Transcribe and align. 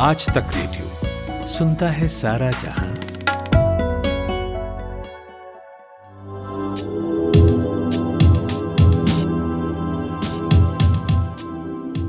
आज 0.00 0.26
तक 0.26 0.46
रेडियो 0.56 1.46
सुनता 1.48 1.88
है 1.88 2.08
सारा 2.08 2.50
जहाँ। 2.50 2.98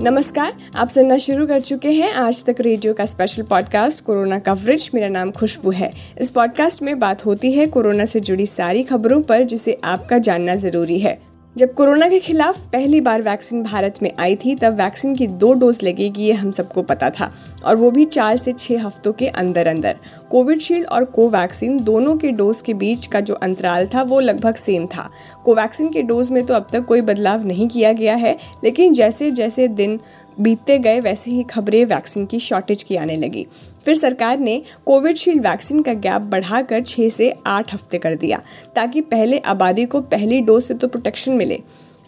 नमस्कार, 0.04 0.54
आप 0.75 0.89
सुनना 0.89 1.17
शुरू 1.17 1.47
कर 1.47 1.60
चुके 1.60 1.91
हैं 1.91 2.13
आज 2.13 2.46
तक 2.46 2.56
रेडियो 2.60 2.94
का 2.94 3.06
स्पेशल 3.06 3.44
पॉडकास्ट 3.44 4.03
कोरोना 4.03 4.40
कवरेज 4.40 4.92
मेरा 4.94 5.08
नाम 5.08 5.31
खुशबू 5.31 5.71
है। 5.71 5.92
इस 6.19 6.29
पॉडकास्ट 6.29 6.81
में 6.81 6.99
बात 6.99 7.26
होती 7.26 7.51
है 7.51 7.65
कोरोना 7.67 8.06
से 8.06 8.19
जुड़ी 8.19 8.46
सारी 8.46 8.83
खबरों 8.83 9.21
पर, 9.21 9.44
जिसे 9.44 9.81
आपका 9.83 10.17
जानना 10.17 10.56
ज़रूरी 10.56 10.99
है। 10.99 11.28
जब 11.60 11.73
कोरोना 11.73 12.07
के 12.10 12.19
खिलाफ 12.19 12.60
पहली 12.65 12.99
बार 13.01 13.21
वैक्सीन 13.21 13.63
भारत 13.63 13.96
में 14.01 14.12
आई 14.19 14.35
थी, 14.35 14.53
तब 14.55 14.73
वैक्सीन 14.73 15.15
की 15.15 15.25
दो 15.28 15.51
डोज 15.53 15.79
लगेगी, 15.83 16.23
ये 16.23 16.34
हम 16.34 16.52
सबको 16.52 16.81
पता 16.81 17.09
था। 17.09 17.30
और 17.66 17.75
वो 17.75 17.89
भी 17.91 18.05
चार 18.05 18.38
से 18.38 18.53
छः 18.53 18.81
हफ्तों 18.81 19.13
के 19.13 19.27
अंदर 19.27 19.67
अंदर 19.67 19.98
कोविडशील्ड 20.29 20.87
और 20.87 21.05
कोवैक्सीन 21.05 21.77
दोनों 21.84 22.15
के 22.17 22.31
डोज 22.31 22.61
के 22.61 22.73
बीच 22.73 23.05
का 23.05 23.20
जो 23.20 23.34
अंतराल 23.34 23.87
था, 23.87 24.01
वो 24.03 24.20
लगभग 24.20 24.55
सेम 24.55 24.85
था। 24.85 25.09
कोवैक्सीन 25.45 25.89
के 25.89 26.01
डोज 26.03 26.29
में 26.31 26.45
तो 26.45 26.53
अब 26.53 26.67
तक 26.73 26.85
कोई 26.85 27.01
बदलाव 27.01 27.45
नहीं 27.45 27.67
किया 27.67 27.91
गया 27.93 28.15
है, 28.15 28.37
लेकिन 28.63 28.93
जैसे 28.93 29.31
जैसे 29.31 29.67
दिन 29.67 29.99
बीतते 30.39 30.77
गए, 30.79 30.99
वैसे 30.99 31.31
ही 31.31 31.43
खबरें 31.43 31.84
वैक्सीन 31.85 32.25
की 32.25 32.39
शॉर्टेज 32.39 32.84
की 32.84 32.95
आने 32.95 33.16
लगी। 33.16 33.45
फिर 33.85 33.95
सरकार 33.95 34.39
ने 34.39 34.62
कोविडशील्ड 34.85 35.41
वैक्सीन 35.41 35.81
का 35.81 35.93
गैप 35.95 36.21
बढ़ाकर 36.21 36.81
छः 36.81 37.09
से 37.09 37.34
आठ 37.48 37.73
हफ़्ते 37.73 37.98
कर 37.98 38.15
दिया, 38.15 38.41
ताकि 38.75 39.02
पहले 39.03 39.39
आबादी 39.39 39.85
को 39.85 40.02
पहली 40.02 40.41
डोज 40.41 40.63
से 40.63 40.73
तो 40.73 40.88
प्रोटेक्शन 40.88 41.31
मिले। 41.31 41.59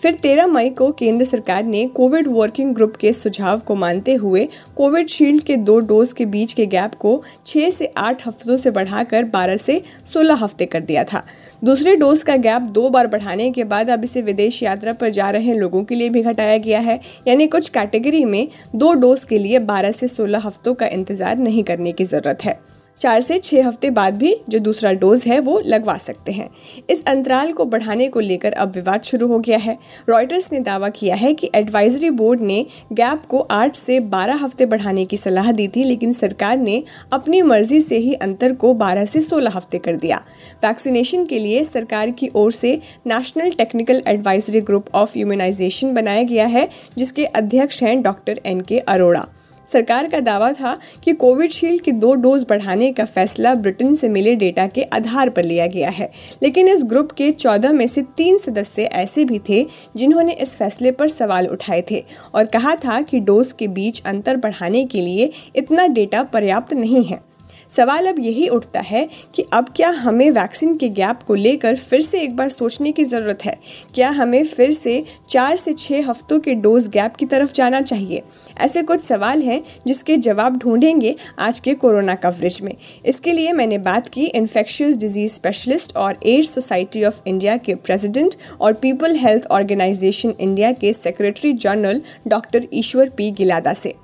फिर 0.02 0.14
13 0.16 0.46
मई 0.46 0.70
को 0.70 0.92
केंद्र 0.92 1.26
सरकार 1.26 1.64
ने 1.64 1.86
कोविड 1.88 2.28
वर्किंग 2.28 2.74
ग्रुप 2.76 2.96
के 2.96 3.12
सुझाव 3.14 3.60
को 3.60 3.76
मानते 3.76 4.14
हुए 4.14 4.48
कोविड 4.76 5.08
शील्ड 5.08 5.44
के 5.44 5.56
दो 5.58 5.78
डोज 5.80 6.14
के 6.14 6.26
बीच 6.26 6.54
के 6.54 6.66
गैप 6.66 6.96
को 6.96 7.22
6 7.46 7.72
से 7.72 7.92
8 8.00 8.26
हफ्तों 8.26 8.58
से 8.58 8.72
बढ़ाकर 8.72 9.26
12 9.26 9.58
से 9.58 9.82
16 10.06 10.38
हफ़्ते 10.38 10.66
कर 10.66 10.80
दिया 10.80 11.04
था। 11.04 11.24
दूसरे 11.64 11.96
डोज 11.96 12.24
का 12.24 12.36
गैप 12.38 12.62
दो 12.72 12.90
बार 12.90 13.08
बढ़ाने 13.08 13.52
के 13.52 13.64
बाद 13.66 13.90
अब 13.90 14.04
इसे 14.04 14.22
विदेश 14.22 14.62
यात्रा 14.64 14.94
पर 14.94 15.10
जा 15.10 15.30
रहे 15.30 15.54
लोगों 15.54 15.84
के 15.84 15.96
लिए 15.96 16.10
भी 16.10 16.24
घटाया 16.24 16.58
गया 16.58 16.80
है। 16.80 17.00
यानी 17.28 17.48
कुछ 17.48 17.70
कैटेगरी 17.70 18.26
में 18.26 18.48
दो 18.76 18.94
डोज 18.96 19.26
के 19.26 19.40
लिए 19.40 19.60
12 19.62 19.92
से 19.92 20.08
16 20.08 20.46
हफ्तों 20.46 20.74
का 20.74 20.88
इंतज़ार 20.88 21.38
नहीं 21.38 21.64
करने 21.64 21.92
की 21.92 22.04
ज़रूरत 22.04 22.44
है। 22.44 22.60
चार 23.02 23.22
से 23.22 23.38
छः 23.40 23.66
हफ़्ते 23.68 23.90
बाद 23.90 24.16
भी 24.16 24.36
जो 24.50 24.60
दूसरा 24.60 24.92
डोज 24.94 25.24
है, 25.28 25.40
वो 25.40 25.60
लगवा 25.66 25.96
सकते 25.98 26.32
हैं। 26.32 26.50
इस 26.90 27.04
अंतराल 27.08 27.52
को 27.52 27.66
बढ़ाने 27.66 28.08
को 28.08 28.20
लेकर 28.20 28.54
अब 28.54 28.72
विवाद 28.72 29.04
शुरू 29.04 29.28
हो 29.28 29.40
गया 29.40 29.58
है। 29.58 29.78
रॉयटर्स 30.10 30.52
ने 30.54 30.60
दावा 30.60 30.90
किया 30.92 31.16
है 31.16 31.34
कि 31.34 31.50
एडवाइजरी 31.56 32.10
बोर्ड 32.12 32.42
ने 32.42 32.66
गैप 32.94 33.26
को 33.26 33.40
आठ 33.52 33.76
से 33.76 34.00
बारह 34.12 34.44
हफ़्ते 34.44 34.66
बढ़ाने 34.66 35.06
की 35.06 35.18
सलाह 35.18 35.52
दी 35.52 35.68
थी, 35.68 35.84
लेकिन 35.84 36.12
सरकार 36.12 36.58
ने 36.58 36.84
अपनी 37.14 37.42
मर्ज़ी 37.42 37.82
से 37.82 37.98
ही 37.98 38.14
अंतर 38.14 38.54
को 38.54 38.74
बारह 38.76 39.06
से 39.06 39.22
सोलह 39.22 39.52
हफ़्ते 39.52 39.78
कर 39.80 39.96
दिया। 39.96 40.24
वैक्सीनेशन 40.64 41.26
के 41.26 41.40
लिए 41.40 41.66
सरकार 41.66 42.12
की 42.12 42.30
ओर 42.36 42.52
से 42.52 42.80
national 43.08 43.52
technical 43.54 44.02
advisory 44.08 44.62
group 44.62 44.96
of 44.96 45.18
immunisation 45.18 45.94
बनाया 45.94 46.24
गया 46.24 46.48
है, 46.48 46.70
जिसके 46.98 47.26
अध्यक्ष 47.26 47.84
हैं 47.84 48.02
डॉक्टर 48.02 48.42
एन 48.46 48.62
के 48.62 48.80
अरोड़ा। 48.80 49.28
सरकार 49.68 50.08
का 50.10 50.20
दावा 50.20 50.52
था 50.54 50.78
कि 51.04 51.14
कोविडशील्ड 51.14 51.82
की 51.82 51.92
दो 51.92 52.14
डोज 52.14 52.46
बढ़ाने 52.50 52.92
का 52.92 53.06
फैसला 53.06 53.54
ब्रिटेन 53.54 53.96
से 53.96 54.10
मिले 54.10 54.36
डेटा 54.36 54.68
के 54.68 54.84
आधार 54.84 55.30
पर 55.30 55.44
लिया 55.44 55.68
गया 55.68 55.90
है। 55.90 56.12
लेकिन 56.44 56.68
इस 56.68 56.84
ग्रुप 56.84 57.12
के 57.12 57.32
चौदह 57.32 57.72
में 57.72 57.88
से 57.88 58.02
तीन 58.18 58.38
सदस्य 58.38 58.84
ऐसे 58.84 59.26
भी 59.26 59.40
थे 59.50 59.66
जिन्होंने 59.96 60.34
इस 60.34 60.56
फैसले 60.56 60.92
पर 60.92 61.10
सवाल 61.10 61.48
उठाए 61.48 61.84
थे 61.92 62.04
और 62.36 62.46
कहा 62.46 62.76
था 62.76 63.02
कि 63.02 63.20
डोज 63.20 63.54
के 63.54 63.68
बीच 63.68 64.02
अंतर 64.06 64.38
बढ़ाने 64.38 64.86
के 64.86 65.02
लिए 65.02 65.32
इतना 65.56 65.88
डेटा 65.88 66.24
पर्याप्त 66.24 66.74
नहीं 66.74 67.04
है। 67.04 67.31
सवाल 67.72 68.08
अब 68.08 68.20
यही 68.20 68.48
उठता 68.48 68.80
है 68.80 69.08
कि 69.36 69.44
अब 69.54 69.70
क्या 69.76 69.90
हमें 69.90 70.30
वैक्सीन 70.32 70.76
के 70.78 70.88
गैप 70.90 71.20
को 71.28 71.36
लेकर 71.36 71.76
फिर 71.76 72.02
से 72.02 72.22
एक 72.22 72.36
बार 72.36 72.50
सोचने 72.50 72.92
की 72.92 73.04
ज़रूरत 73.04 73.46
है? 73.46 73.58
क्या 73.96 74.10
हमें 74.10 74.44
फिर 74.46 74.72
से 74.72 75.04
चार 75.30 75.56
से 75.56 75.74
छः 75.74 76.10
हफ्तों 76.10 76.40
के 76.40 76.54
डोज 76.56 76.88
गैप 76.88 77.16
की 77.16 77.26
तरफ़ 77.26 77.54
जाना 77.54 77.82
चाहिए? 77.82 78.22
ऐसे 78.58 78.82
कुछ 78.84 79.02
सवाल 79.02 79.42
हैं 79.44 79.62
जिसके 79.88 80.18
जवाब 80.18 80.58
ढूंढेंगे 80.58 81.16
आज 81.40 81.60
के 81.60 81.74
कोरोना 81.76 82.16
कवरेज 82.18 82.60
में। 82.64 82.76
इसके 83.06 83.34
लिए 83.34 83.52
मैंने 83.52 83.78
बात 83.80 84.10
की 84.10 84.26
इन्फेक्शियस 84.26 84.98
डिज़ीज़ 84.98 85.34
स्पेशलिस्ट 85.34 85.96
और 85.96 86.20
एड्स 86.26 86.54
सोसाइटी 86.54 87.04
ऑफ़ 87.04 87.22
इंडिया 87.28 87.58
के 87.58 87.76
प्रेसिडेंट 87.78 88.36
और 88.62 88.74
पीपल 88.74 89.16
हेल्थ 89.16 89.48
ऑर्गेनाइजेशन 89.52 90.34
इंडिया 90.40 90.72
के 90.74 90.94
secretary 90.94 91.54
general 91.56 92.02
doctor 92.28 92.68
Ishwar 92.74 93.10
P 93.10 93.32
Gilada 93.32 93.74
से। 93.74 93.96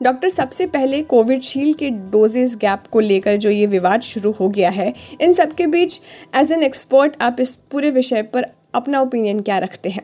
डॉक्टर, 0.00 0.28
सबसे 0.28 0.66
पहले 0.66 1.00
कोविडशील्ड 1.02 1.76
के 1.78 1.88
डोजेस 2.12 2.56
गैप 2.60 2.86
को 2.92 3.00
लेकर 3.00 3.36
जो 3.36 3.50
ये 3.50 3.66
विवाद 3.66 4.00
शुरू 4.02 4.30
हो 4.32 4.48
गया 4.48 4.70
है, 4.70 4.92
इन 5.20 5.32
सब 5.32 5.52
के 5.52 5.66
बीच 5.66 6.00
एज 6.36 6.52
एन 6.52 6.62
एक्सपर्ट 6.62 7.14
आप 7.22 7.36
इस 7.40 7.54
पूरे 7.72 7.90
विषय 7.90 8.22
पर 8.34 8.46
अपना 8.74 9.00
ओपिनियन 9.00 9.40
क्या 9.40 9.58
रखते 9.58 9.90
हैं? 9.90 10.02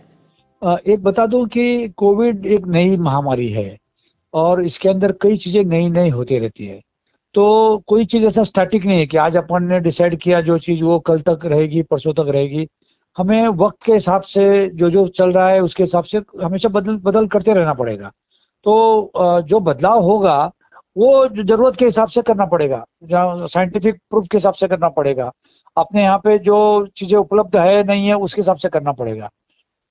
एक 0.62 1.02
बता 1.02 1.26
दूँ 1.26 1.46
कि 1.48 1.88
कोविड 1.96 2.46
एक 2.46 2.66
नई 2.68 2.96
महामारी 2.98 3.48
है 3.50 3.76
और 4.34 4.64
इसके 4.64 4.88
अंदर 4.88 5.12
कई 5.22 5.36
चीज़ें 5.36 5.64
नई 5.64 5.88
नई 5.90 6.08
होती 6.10 6.38
रहती 6.38 6.66
है। 6.66 6.80
तो 7.34 7.82
कोई 7.86 8.04
चीज़ 8.06 8.24
ऐसा 8.26 8.42
स्टैटिक 8.44 8.84
नहीं 8.84 8.98
है 8.98 9.06
कि 9.06 9.16
आज 9.18 9.36
अपन 9.36 9.64
ने 9.64 9.80
डिसाइड 9.80 10.16
किया 10.20 10.40
जो 10.40 10.58
चीज़ 10.60 10.82
वो 10.84 10.98
कल 11.00 11.20
तक 11.20 11.40
रहेगी, 11.44 11.82
परसों 11.82 12.12
तक 12.14 12.26
रहेगी। 12.28 12.66
हमें 13.16 13.48
वक्त 13.48 13.82
के 13.84 13.92
हिसाब 13.92 14.22
से 14.22 14.68
जो 14.70 14.90
जो 14.90 15.06
चल 15.10 15.30
रहा 15.32 15.48
है 15.50 15.60
उसके 15.62 15.82
हिसाब 15.82 16.04
से 16.04 16.20
हमेशा 16.42 16.68
बदल 16.70 16.96
बदल 17.04 17.26
करते 17.28 17.54
रहना 17.54 17.74
पड़ेगा। 17.74 18.10
तो 18.66 19.43
जो 19.48 19.60
बदलाव 19.60 20.03
होगा, 20.03 20.50
वो 20.98 21.26
ज़रूरत 21.28 21.76
के 21.76 21.84
हिसाब 21.84 22.09
से 22.09 22.22
करना 22.22 22.47
पड़ेगा। 22.47 22.84
साइंटिफिक 23.47 24.00
प्रूफ 24.10 24.26
के 24.31 24.37
हिसाब 24.37 24.54
से 24.54 24.69
करना 24.69 24.88
पड़ेगा। 24.91 25.31
अपने 25.76 26.03
यहाँ 26.03 26.19
पे 26.25 26.38
जो 26.41 26.87
चीज़ें 26.97 27.19
उपलब्ध 27.19 27.56
है 27.56 27.82
नहीं 27.84 28.06
है, 28.06 28.15
उसके 28.16 28.41
हिसाब 28.41 28.56
से 28.56 28.69
करना 28.69 28.93
पड़ेगा। 28.93 29.31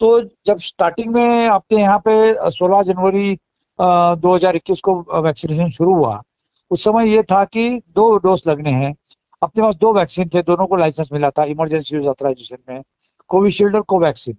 तो 0.02 0.22
जब 0.48 0.58
स्टार्टिंग 0.60 1.14
में 1.14 1.48
आपके 1.48 1.76
यहाँ 1.76 2.00
पे 2.08 2.50
16 2.52 2.82
जनवरी 2.84 3.38
2021 3.80 4.82
को 4.82 5.22
वैक्सीनेशन 5.22 5.70
शुरू 5.70 5.94
हुआ, 5.96 6.22
उस 6.72 6.84
समय 6.84 7.10
ये 7.10 7.24
था 7.24 7.44
कि 7.46 7.70
दो 7.96 8.18
डोज 8.18 8.48
लगने 8.48 8.72
हैं। 8.72 8.94
अपने 9.42 9.64
पास 9.64 9.76
दो 9.76 9.94
वैक्सीन 9.94 10.30
थे, 10.30 10.42
दोनों 10.42 10.66
को 10.68 10.76
लाइसेंस 10.76 11.10
मिला 11.14 11.30
था 11.30 11.44
इमरजेंसी 11.46 11.96
यूज़ 11.96 12.08
ऑथराइजेशन 12.08 12.58
में 12.70 12.82
कोविशील्ड 13.30 13.76
और 13.76 13.82
कोवैक्सीन 13.84 14.38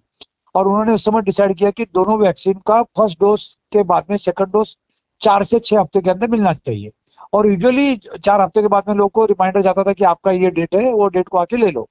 और 0.54 0.68
उन्होंने 0.68 0.92
उस 0.92 1.04
समय 1.04 1.22
डिसाइड 1.22 1.56
किया 1.56 1.70
कि 1.70 1.84
दोनों 1.84 2.18
वैक्सीन 2.18 2.54
का 2.66 2.82
फ़र्स्ट 2.82 3.20
डोज 3.20 3.44
के 3.72 3.82
बाद 3.82 4.04
में 4.10 4.16
सेकंड 4.16 4.52
डोज 4.52 4.76
चार 5.20 5.44
से 5.44 5.58
छह 5.58 5.80
हफ़्ते 5.80 6.00
के 6.00 6.10
अंदर 6.10 6.28
मिलना 6.28 6.52
चाहिए। 6.52 6.90
और 7.32 7.46
यूजुअली 7.46 7.96
चार 7.96 8.40
हफ़्ते 8.40 8.62
के 8.62 8.68
बाद 8.68 8.84
में 8.88 8.94
लोगों 8.94 9.08
को 9.08 9.24
रिमाइंडर 9.24 9.62
जाता 9.62 9.82
था 9.82 9.92
कि 9.92 10.04
आपका 10.04 10.30
ये 10.30 10.50
डेट 10.50 10.74
है, 10.74 10.92
वो 10.92 11.06
डेट 11.08 11.28
को 11.28 11.38
आके 11.38 11.56
ले 11.56 11.70
लो। 11.70 11.88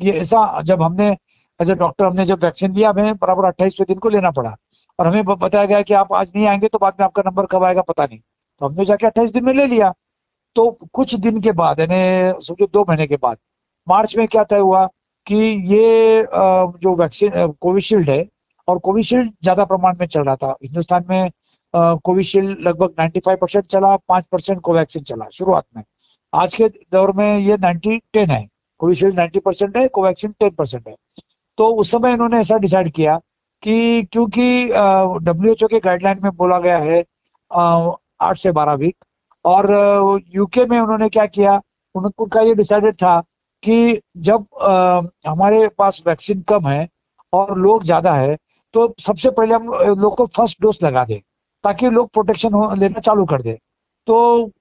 ये 0.00 0.12
ऐसा 0.12 0.62
जब 0.62 0.82
हमने 0.82 1.16
एज 1.60 1.70
ए 1.70 1.74
डॉक्टर 1.74 2.04
हमने 2.04 2.24
जब 2.26 2.44
वैक्सीन 2.44 2.74
लिया 2.74 2.90
हमें 2.90 3.14
बराबर 3.16 3.44
अट्ठाईसवें 3.44 3.86
दिन 3.88 3.98
को 3.98 4.08
लेना 4.08 4.30
पड़ा। 4.30 4.56
और 4.98 5.06
हमें 5.06 5.24
बताया 5.24 5.64
गया 5.64 5.82
कि 5.82 5.94
आप 5.94 6.12
आज 6.12 6.32
नहीं 6.36 6.46
आएँगे 6.46 6.68
तो 6.68 6.78
बाद 6.78 6.94
में 7.00 7.04
आपका 7.04 7.22
नंबर 7.26 7.46
कब 7.46 7.64
आएगा 7.64 7.82
पता 7.82 8.04
नहीं। 8.04 8.18
तो 8.18 8.66
हमने 8.66 8.84
जाके 8.84 9.06
अट्ठाईस 9.06 9.32
दिन 9.32 9.44
में 9.44 9.52
ले 9.52 9.66
लिया। 9.66 9.92
तो 10.56 10.70
कुछ 10.92 11.14
दिन 11.14 11.40
के 11.40 11.52
बाद, 11.52 11.80
यानी 11.80 12.42
समझो 12.44 12.66
दो 12.66 12.84
महीने 12.88 13.06
के 13.06 13.16
बाद, 13.16 13.38
मार्च 13.88 14.16
में 14.16 14.26
क्या 14.28 14.44
तय 14.44 14.58
हुआ? 14.58 14.88
कि 15.28 15.36
ये 15.68 16.26
जो 16.32 16.94
वैक्सीन 16.96 17.32
कोविशील्ड 17.60 18.10
है, 18.10 18.26
और 18.68 18.78
कोविशील्ड 18.80 19.30
ज़्यादा 19.42 19.64
प्रमाण 19.64 19.96
में 20.00 20.06
चल 20.06 20.22
रहा 20.22 20.36
था। 20.36 20.56
हिंदुस्तान 20.62 21.04
में 21.10 21.30
कोविशील्ड 21.74 22.58
लगभग 22.60 22.94
95 23.00 23.36
परसेंट 23.36 23.66
चला, 23.66 23.96
पाँच 23.98 24.26
परसेंट 24.32 24.60
कोवैक्सीन 24.60 25.02
चला, 25.02 25.28
शुरुआत 25.32 25.64
में। 25.76 25.82
आज 26.32 26.54
के 26.54 26.68
दौर 26.92 27.12
में 27.16 27.38
ये 27.38 27.56
90 27.58 27.98
टेन 28.12 28.30
है। 28.30 28.46
कोविशील्ड 28.80 29.14
90 29.14 29.40
परसेंट 29.40 29.76
है, 29.76 29.86
कोवैक्सीन 29.88 30.34
10 30.42 30.54
परसेंट 30.58 30.88
है। 30.88 30.94
तो 31.58 31.66
उस 31.74 31.90
समय 31.90 32.12
इन्होंने 32.12 32.38
ऐसा 32.38 32.56
डिसाइड 32.58 32.92
किया 32.92 33.16
कि 33.62 34.02
क्योंकि 34.12 34.64
डब्ल्यू 35.22 35.54
के 35.62 35.78
गाइडलाइन 35.80 36.20
में 36.24 36.32
बोला 36.36 36.58
गया 36.58 36.78
है 36.80 37.00
आठ 37.50 38.36
से 38.36 38.52
बारह 38.52 38.74
वीक, 38.74 38.96
और 39.44 40.20
यूके 40.34 40.64
में 40.66 40.78
उन्होंने 40.80 41.08
क्या 41.08 41.26
किया 41.28 41.60
उनका 41.94 42.40
ये 42.42 42.54
डिसाइडेड 42.54 42.94
था 42.94 43.22
कि 43.62 44.00
जब 44.18 44.46
आ, 44.62 45.00
हमारे 45.26 45.68
पास 45.78 46.02
वैक्सीन 46.06 46.40
कम 46.48 46.68
है 46.68 46.88
और 47.32 47.58
लोग 47.58 47.84
ज़्यादा 47.84 48.14
है 48.14 48.36
तो 48.74 48.94
सबसे 49.00 49.30
पहले 49.30 49.54
हम 49.54 49.66
लोग 50.00 50.16
को 50.16 50.26
फ़र्स्ट 50.28 50.62
डोज 50.62 50.78
लगा 50.84 51.04
दें 51.04 51.18
ताकि 51.64 51.90
लोग 51.90 52.08
प्रोटेक्शन 52.12 52.76
लेना 52.78 53.00
चालू 53.00 53.24
कर 53.26 53.42
दे। 53.42 53.58
तो 54.08 54.16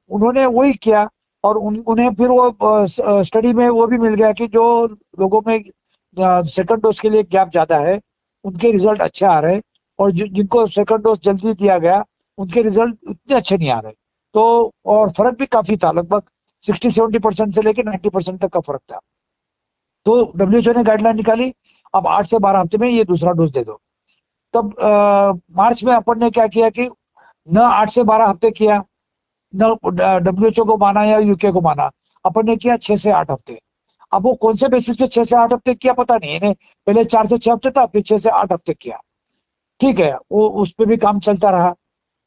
उन्होंने 0.09 0.45
वही 0.47 0.73
किया 0.75 1.07
और 1.43 1.57
उन, 1.57 1.77
उन्हें 1.79 2.13
फिर 2.15 2.27
वो 2.29 2.85
स्टडी 3.23 3.53
में 3.53 3.67
वो 3.69 3.85
भी 3.87 3.97
मिल 3.97 4.13
गया 4.15 4.31
कि 4.33 4.47
जो 4.47 4.63
लोगों 5.19 5.41
में 5.47 5.63
सेकंड 6.47 6.81
डोज 6.81 6.99
के 6.99 7.09
लिए 7.09 7.23
गैप 7.25 7.49
ज़्यादा 7.51 7.77
है 7.79 7.99
उनके 8.45 8.71
रिज़ल्ट 8.71 9.01
अच्छे 9.01 9.25
आ 9.25 9.39
रहे 9.39 9.55
हैं 9.55 9.61
और 9.99 10.11
जिनको 10.13 10.65
सेकंड 10.67 11.03
डोज 11.03 11.19
जल्दी 11.23 11.53
दिया 11.55 11.77
गया 11.79 12.03
उनके 12.37 12.61
रिज़ल्ट 12.61 12.97
उतने 13.09 13.35
अच्छे 13.35 13.57
नहीं 13.57 13.69
आ 13.71 13.79
रहे। 13.79 13.93
तो 14.35 14.71
और 14.87 15.09
फ़र्क 15.11 15.37
भी 15.39 15.45
काफ़ी 15.47 15.77
था 15.77 15.91
लगभग। 15.91 16.21
सिक्सटी 16.67 16.89
सेवेंटी 16.91 17.19
परसेंट 17.19 17.53
से 17.55 17.61
लेकर 17.61 17.85
नाइन्टी 17.85 18.09
परसेंट 18.09 18.39
तक 18.41 18.49
का 18.53 18.59
फ़र्क 18.61 18.81
था। 18.91 18.99
तो 20.05 20.23
डब्ल्यू 20.35 20.73
ने 20.73 20.83
गाइडलाइन 20.83 21.15
निकाली 21.15 21.53
अब 21.93 22.07
आठ 22.07 22.25
से 22.25 22.39
बारह 22.39 22.59
हफ़्ते 22.59 22.77
में 22.77 22.89
ये 22.89 23.03
दूसरा 23.05 23.31
डोज 23.33 23.51
दे 23.51 23.63
दो। 23.63 23.79
तब 24.53 24.79
आ, 24.79 25.31
मार्च 25.57 25.83
में 25.83 25.93
अपन 25.93 26.19
ने 26.19 26.29
क्या 26.31 26.47
किया 26.47 26.69
कि 26.69 26.89
न 27.47 27.57
आठ 27.59 27.89
से 27.89 28.03
बारह 28.03 28.25
हफ़्ते 28.25 28.51
किया 28.51 28.83
न 29.53 29.75
डब्ल्यू 30.23 30.65
को 30.65 30.77
माना 30.77 31.03
या 31.05 31.17
यूके 31.19 31.51
को 31.51 31.61
माना 31.61 31.89
अपन 32.25 32.45
ने 32.45 32.55
किया 32.57 32.77
छह 32.77 32.95
से 32.97 33.11
आठ 33.13 33.31
हफ़्ते। 33.31 33.59
अब 34.11 34.23
वो 34.23 34.33
कौन 34.41 34.55
से 34.55 34.67
बेसिस 34.69 34.95
पे 34.97 35.07
छह 35.07 35.23
से 35.23 35.35
आठ 35.35 35.53
हफ़्ते 35.53 35.73
किया 35.75 35.93
पता 35.93 36.15
नहीं 36.17 36.35
इन्हें 36.35 36.53
पहले 36.87 37.03
चार 37.05 37.27
से 37.27 37.37
छह 37.37 37.51
हफ़्ते 37.51 37.71
था 37.71 37.85
फिर 37.85 38.01
छह 38.01 38.17
से 38.17 38.29
आठ 38.31 38.51
हफ़्ते 38.51 38.73
किया। 38.73 38.99
ठीक 39.79 39.99
है 39.99 40.13
वो 40.31 40.47
उस 40.61 40.73
पर 40.73 40.85
भी 40.85 40.97
काम 40.97 41.19
चलता 41.19 41.49
रहा। 41.49 41.73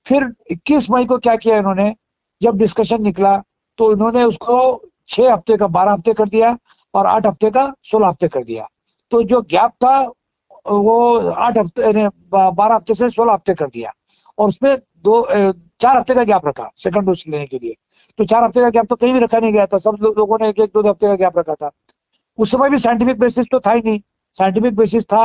फिर 0.06 0.28
21 0.50 0.90
मई 0.90 1.04
को 1.06 1.18
क्या 1.18 1.36
किया 1.36 1.56
इन्होंने 1.58 1.94
जब 2.40 2.58
डिस्कशन 2.58 3.02
निकला 3.02 3.36
तो 3.80 3.90
इन्होंने 3.92 4.22
उसको 4.24 4.54
छह 5.08 5.32
हफ़्ते 5.32 5.56
का, 5.56 5.66
बारह 5.68 5.92
हफ़्ते 5.92 6.12
कर 6.12 6.28
दिया 6.28 6.56
और 6.94 7.06
आठ 7.06 7.26
हफ़्ते 7.26 7.50
का, 7.50 7.72
सोलह 7.82 8.06
हफ़्ते 8.06 8.28
कर 8.28 8.42
दिया। 8.44 8.66
तो 9.12 9.22
जो 9.22 9.40
गैप 9.42 9.70
था, 9.84 10.00
वो 10.66 11.18
आठ 11.18 11.58
हफ़्ते 11.58 12.08
बारह 12.30 12.74
हफ़्ते 12.74 12.94
से 12.94 13.08
सोलह 13.10 13.32
हफ़्ते 13.32 13.54
कर 13.54 13.68
दिया। 13.68 13.92
और 14.38 14.48
उसमें 14.48 14.76
दो 15.04 15.22
चार 15.80 15.96
हफ़्ते 15.96 16.14
का 16.14 16.24
गैप 16.24 16.46
रखा 16.46 16.70
सेकंड 16.76 17.06
डोज 17.06 17.24
लेने 17.28 17.46
के 17.46 17.58
लिए। 17.58 17.74
तो 18.18 18.24
चार 18.24 18.44
हफ़्ते 18.44 18.60
का 18.60 18.68
गैप 18.70 18.86
तो 18.86 18.96
कहीं 18.96 19.12
भी 19.14 19.20
रखा 19.20 19.38
नहीं 19.38 19.52
गया 19.52 19.66
था, 19.66 19.78
सब 19.78 19.96
लोगों 20.16 20.38
ने 20.40 20.48
एक 20.48 20.60
एक, 20.60 20.70
दो 20.74 20.88
हफ़्ते 20.88 21.06
का 21.06 21.14
गैप 21.14 21.38
रखा 21.38 21.54
था। 21.54 21.70
उस 22.38 22.50
समय 22.50 22.70
भी 22.70 22.78
साइंटिफिक 22.78 23.18
बेसिस 23.18 23.46
तो 23.52 23.60
था 23.60 23.72
ही 23.72 23.82
नहीं। 23.84 24.00
साइंटिफिक 24.36 24.76
बेसिस 24.76 25.06
था 25.06 25.22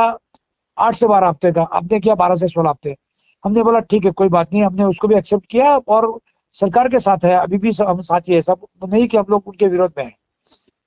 आठ 0.78 0.94
से 0.94 1.06
बारह 1.06 1.28
हफ़्ते 1.28 1.52
का 1.52 1.68
हमने 1.72 2.00
किया 2.00 2.14
बारह 2.14 2.36
से 2.36 2.48
सोलह 2.48 2.70
हफ़्ते। 2.70 2.96
हमने 3.44 3.62
बोला, 3.62 3.78
ठीक 3.80 4.04
है, 4.04 4.10
कोई 4.12 4.28
बात 4.28 4.52
नहीं। 4.52 4.62
हमने 4.62 4.84
उसको 4.84 5.08
भी 5.08 5.14
एक्सेप्ट 5.14 5.46
किया 5.46 5.76
और 5.78 6.18
सरकार 6.56 6.88
के 6.88 6.98
साथ 6.98 7.24
है, 7.24 7.34
अभी 7.34 7.58
भी 7.58 7.70
हम 7.80 8.00
साथी 8.02 8.34
है, 8.34 8.40
सब 8.40 8.66
नहीं 8.84 9.06
कि 9.08 9.16
हम 9.16 9.26
लोग 9.30 9.48
उनके 9.48 9.66
विरोध 9.68 9.92
में 9.98 10.04
हैं। 10.04 10.16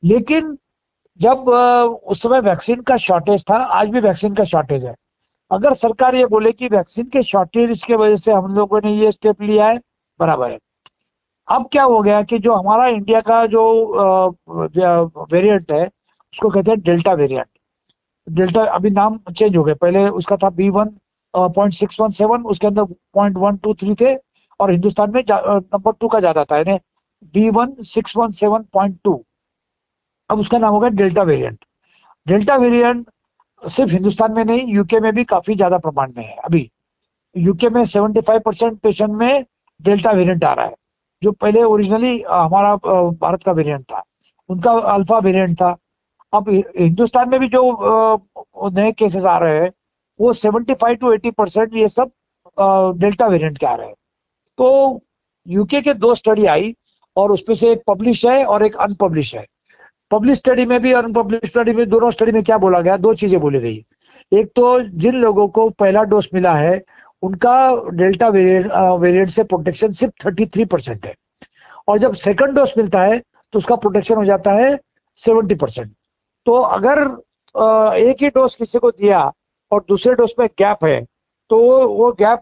लेकिन 0.03 0.57
जब 1.19 1.49
उस 1.49 2.21
समय 2.21 2.39
वैक्सीन 2.41 2.81
का 2.81 2.97
शॉर्टेज 2.97 3.43
था, 3.49 3.55
आज 3.55 3.89
भी 3.89 3.99
वैक्सीन 3.99 4.33
का 4.33 4.43
शॉर्टेज 4.45 4.85
है। 4.85 4.95
अगर 5.51 5.73
सरकार 5.73 6.15
ये 6.15 6.25
बोले 6.27 6.51
कि 6.51 6.67
वैक्सीन 6.67 7.05
के 7.09 7.23
शॉर्टेज 7.23 7.83
की 7.83 7.93
वजह 7.95 8.15
से 8.15 8.31
हम 8.33 8.55
लोगों 8.55 8.79
ने 8.83 8.93
ये 8.93 9.11
स्टेप 9.11 9.41
लिया 9.41 9.67
है, 9.67 9.79
बराबर 10.19 10.51
है। 10.51 10.57
अब 11.47 11.67
क्या 11.71 11.83
हो 11.83 12.01
गया 12.01 12.21
कि 12.23 12.37
जो 12.39 12.53
हमारा 12.53 12.87
इंडिया 12.87 13.21
का 13.21 13.45
जो 13.47 13.63
वेरिएंट 15.31 15.71
है, 15.71 15.85
उसको 15.85 16.49
कहते 16.49 16.71
हैं 16.71 16.79
डेल्टा 16.81 17.13
वेरिएंट 17.13 17.47
डेल्टा 18.27 18.63
अभी 18.65 18.89
नाम 18.89 19.17
चेंज 19.29 19.55
हो 19.57 19.63
गए, 19.63 19.73
पहले 19.73 20.07
उसका 20.09 20.37
था 20.37 20.49
B 20.51 20.69
one 20.69 20.89
point 21.33 21.73
six 21.73 21.99
one 21.99 22.09
seven 22.11 22.43
उसके 22.45 22.67
अंदर 22.67 22.83
पॉइंट 23.13 23.37
वन 23.37 23.57
टू 23.57 23.73
थ्री 23.73 23.95
थे 23.95 24.15
और 24.59 24.71
हिंदुस्तान 24.71 25.11
में 25.13 25.23
नंबर 25.31 25.91
टू 25.91 26.07
का 26.07 26.19
ज़्यादा 26.19 26.43
था, 26.45 26.57
यानी 26.57 26.77
B 27.33 27.49
one 27.49 27.73
six 27.83 28.17
one 28.17 28.31
seven 28.33 28.63
point 28.73 28.97
two 29.03 29.23
अब 30.29 30.39
उसका 30.39 30.57
नाम 30.57 30.73
होगा 30.73 30.89
डेल्टा 30.91 31.23
वेरिएंट 31.23 31.65
डेल्टा 32.27 32.55
वेरिएंट 32.57 33.07
सिर्फ़ 33.61 33.91
हिंदुस्तान 33.91 34.33
में 34.33 34.43
नहीं 34.45 34.73
यूके 34.73 34.99
में 34.99 35.11
भी 35.13 35.23
काफ़ी 35.25 35.55
ज़्यादा 35.55 35.77
प्रमाण 35.77 36.11
में 36.17 36.23
है। 36.25 36.35
अभी 36.37 36.69
यूके 37.35 37.69
में 37.69 37.83
75 37.85 38.39
परसेंट 38.45 38.79
पेशेंट 38.81 39.13
में 39.13 39.45
डेल्टा 39.79 40.11
वेरिएंट 40.11 40.43
आ 40.43 40.53
रहा 40.53 40.65
है, 40.65 40.75
जो 41.21 41.31
पहले 41.33 41.63
ओरिजिनली 41.63 42.21
हमारा 42.29 42.75
भारत 42.75 43.43
का 43.43 43.51
वेरिएंट 43.51 43.83
था। 43.83 44.03
उनका 44.49 44.71
अल्फ़ा 44.93 45.17
वेरिएंट 45.19 45.55
था। 45.61 45.75
अब 46.33 46.49
हिंदुस्तान 46.49 47.29
में 47.29 47.39
भी 47.39 47.47
जो 47.47 47.61
नए 48.71 48.91
केसेस 48.91 49.25
आ 49.25 49.37
रहे 49.37 49.59
हैं, 49.59 49.71
वो 50.19 50.33
75 50.35 50.95
टू 50.95 51.11
80 51.13 51.31
परसेंट 51.31 51.75
ये 51.75 51.87
सब 51.89 52.11
डेल्टा 52.99 53.27
वेरिएंट 53.27 53.57
के 53.57 53.65
आ 53.65 53.75
रहे 53.75 53.87
हैं। 53.87 53.95
तो 54.59 55.01
यूके 55.47 55.81
के 55.81 55.93
दो 55.95 56.13
स्टडी 56.15 56.45
आई 56.47 56.75
और 57.15 57.31
उसमें 57.31 57.55
से 57.55 57.71
एक 57.71 57.81
पब्लिश 57.87 58.25
है 58.25 58.43
और 58.45 58.65
एक 58.65 58.75
अनपब्लिश 58.77 59.35
है। 59.35 59.45
पब्लिश 60.11 60.37
स्टडी 60.37 60.65
में 60.65 60.79
भी 60.81 60.93
और 60.93 61.05
अनपब्लिश 61.05 61.49
स्टडी 61.49 61.73
में 61.73 61.87
दोनों 61.89 62.09
स्टडी 62.11 62.31
में 62.31 62.43
क्या 62.43 62.57
बोला 62.57 62.79
गया? 62.81 62.97
दो 62.97 63.13
चीज़ें 63.13 63.39
बोली 63.39 63.59
गई। 63.59 63.85
एक 64.31 64.51
तो 64.55 64.79
जिन 64.81 65.15
लोगों 65.15 65.47
को 65.47 65.69
पहला 65.71 66.03
डोज 66.05 66.29
मिला 66.33 66.53
है, 66.55 66.81
उनका 67.23 67.89
डेल्टा 67.91 68.27
वेरिएंट 68.29 69.29
से 69.29 69.43
प्रोटेक्शन 69.45 69.91
सिर्फ़ 69.91 70.25
थर्टी 70.25 70.45
थ्री 70.45 70.65
परसेंट 70.65 71.05
है। 71.05 71.13
और 71.87 71.97
जब 71.99 72.13
सेकंड 72.15 72.55
डोज 72.55 72.73
मिलता 72.77 73.01
है 73.01 73.19
तो 73.53 73.59
उसका 73.59 73.75
प्रोटेक्शन 73.77 74.15
हो 74.15 74.23
जाता 74.23 74.51
है 74.53 74.77
सेवेंटी 75.17 75.55
परसेंट 75.55 75.91
तो 76.45 76.53
अगर 76.53 76.99
एक 77.99 78.21
ही 78.21 78.29
डोज 78.29 78.55
किसी 78.55 78.79
को 78.79 78.91
दिया 78.91 79.21
और 79.71 79.83
दूसरे 79.89 80.13
डोज 80.15 80.33
में 80.39 80.47
गैप 80.59 80.85
है 80.85 81.01
तो 81.49 81.57
वो 81.89 82.11
गैप 82.21 82.41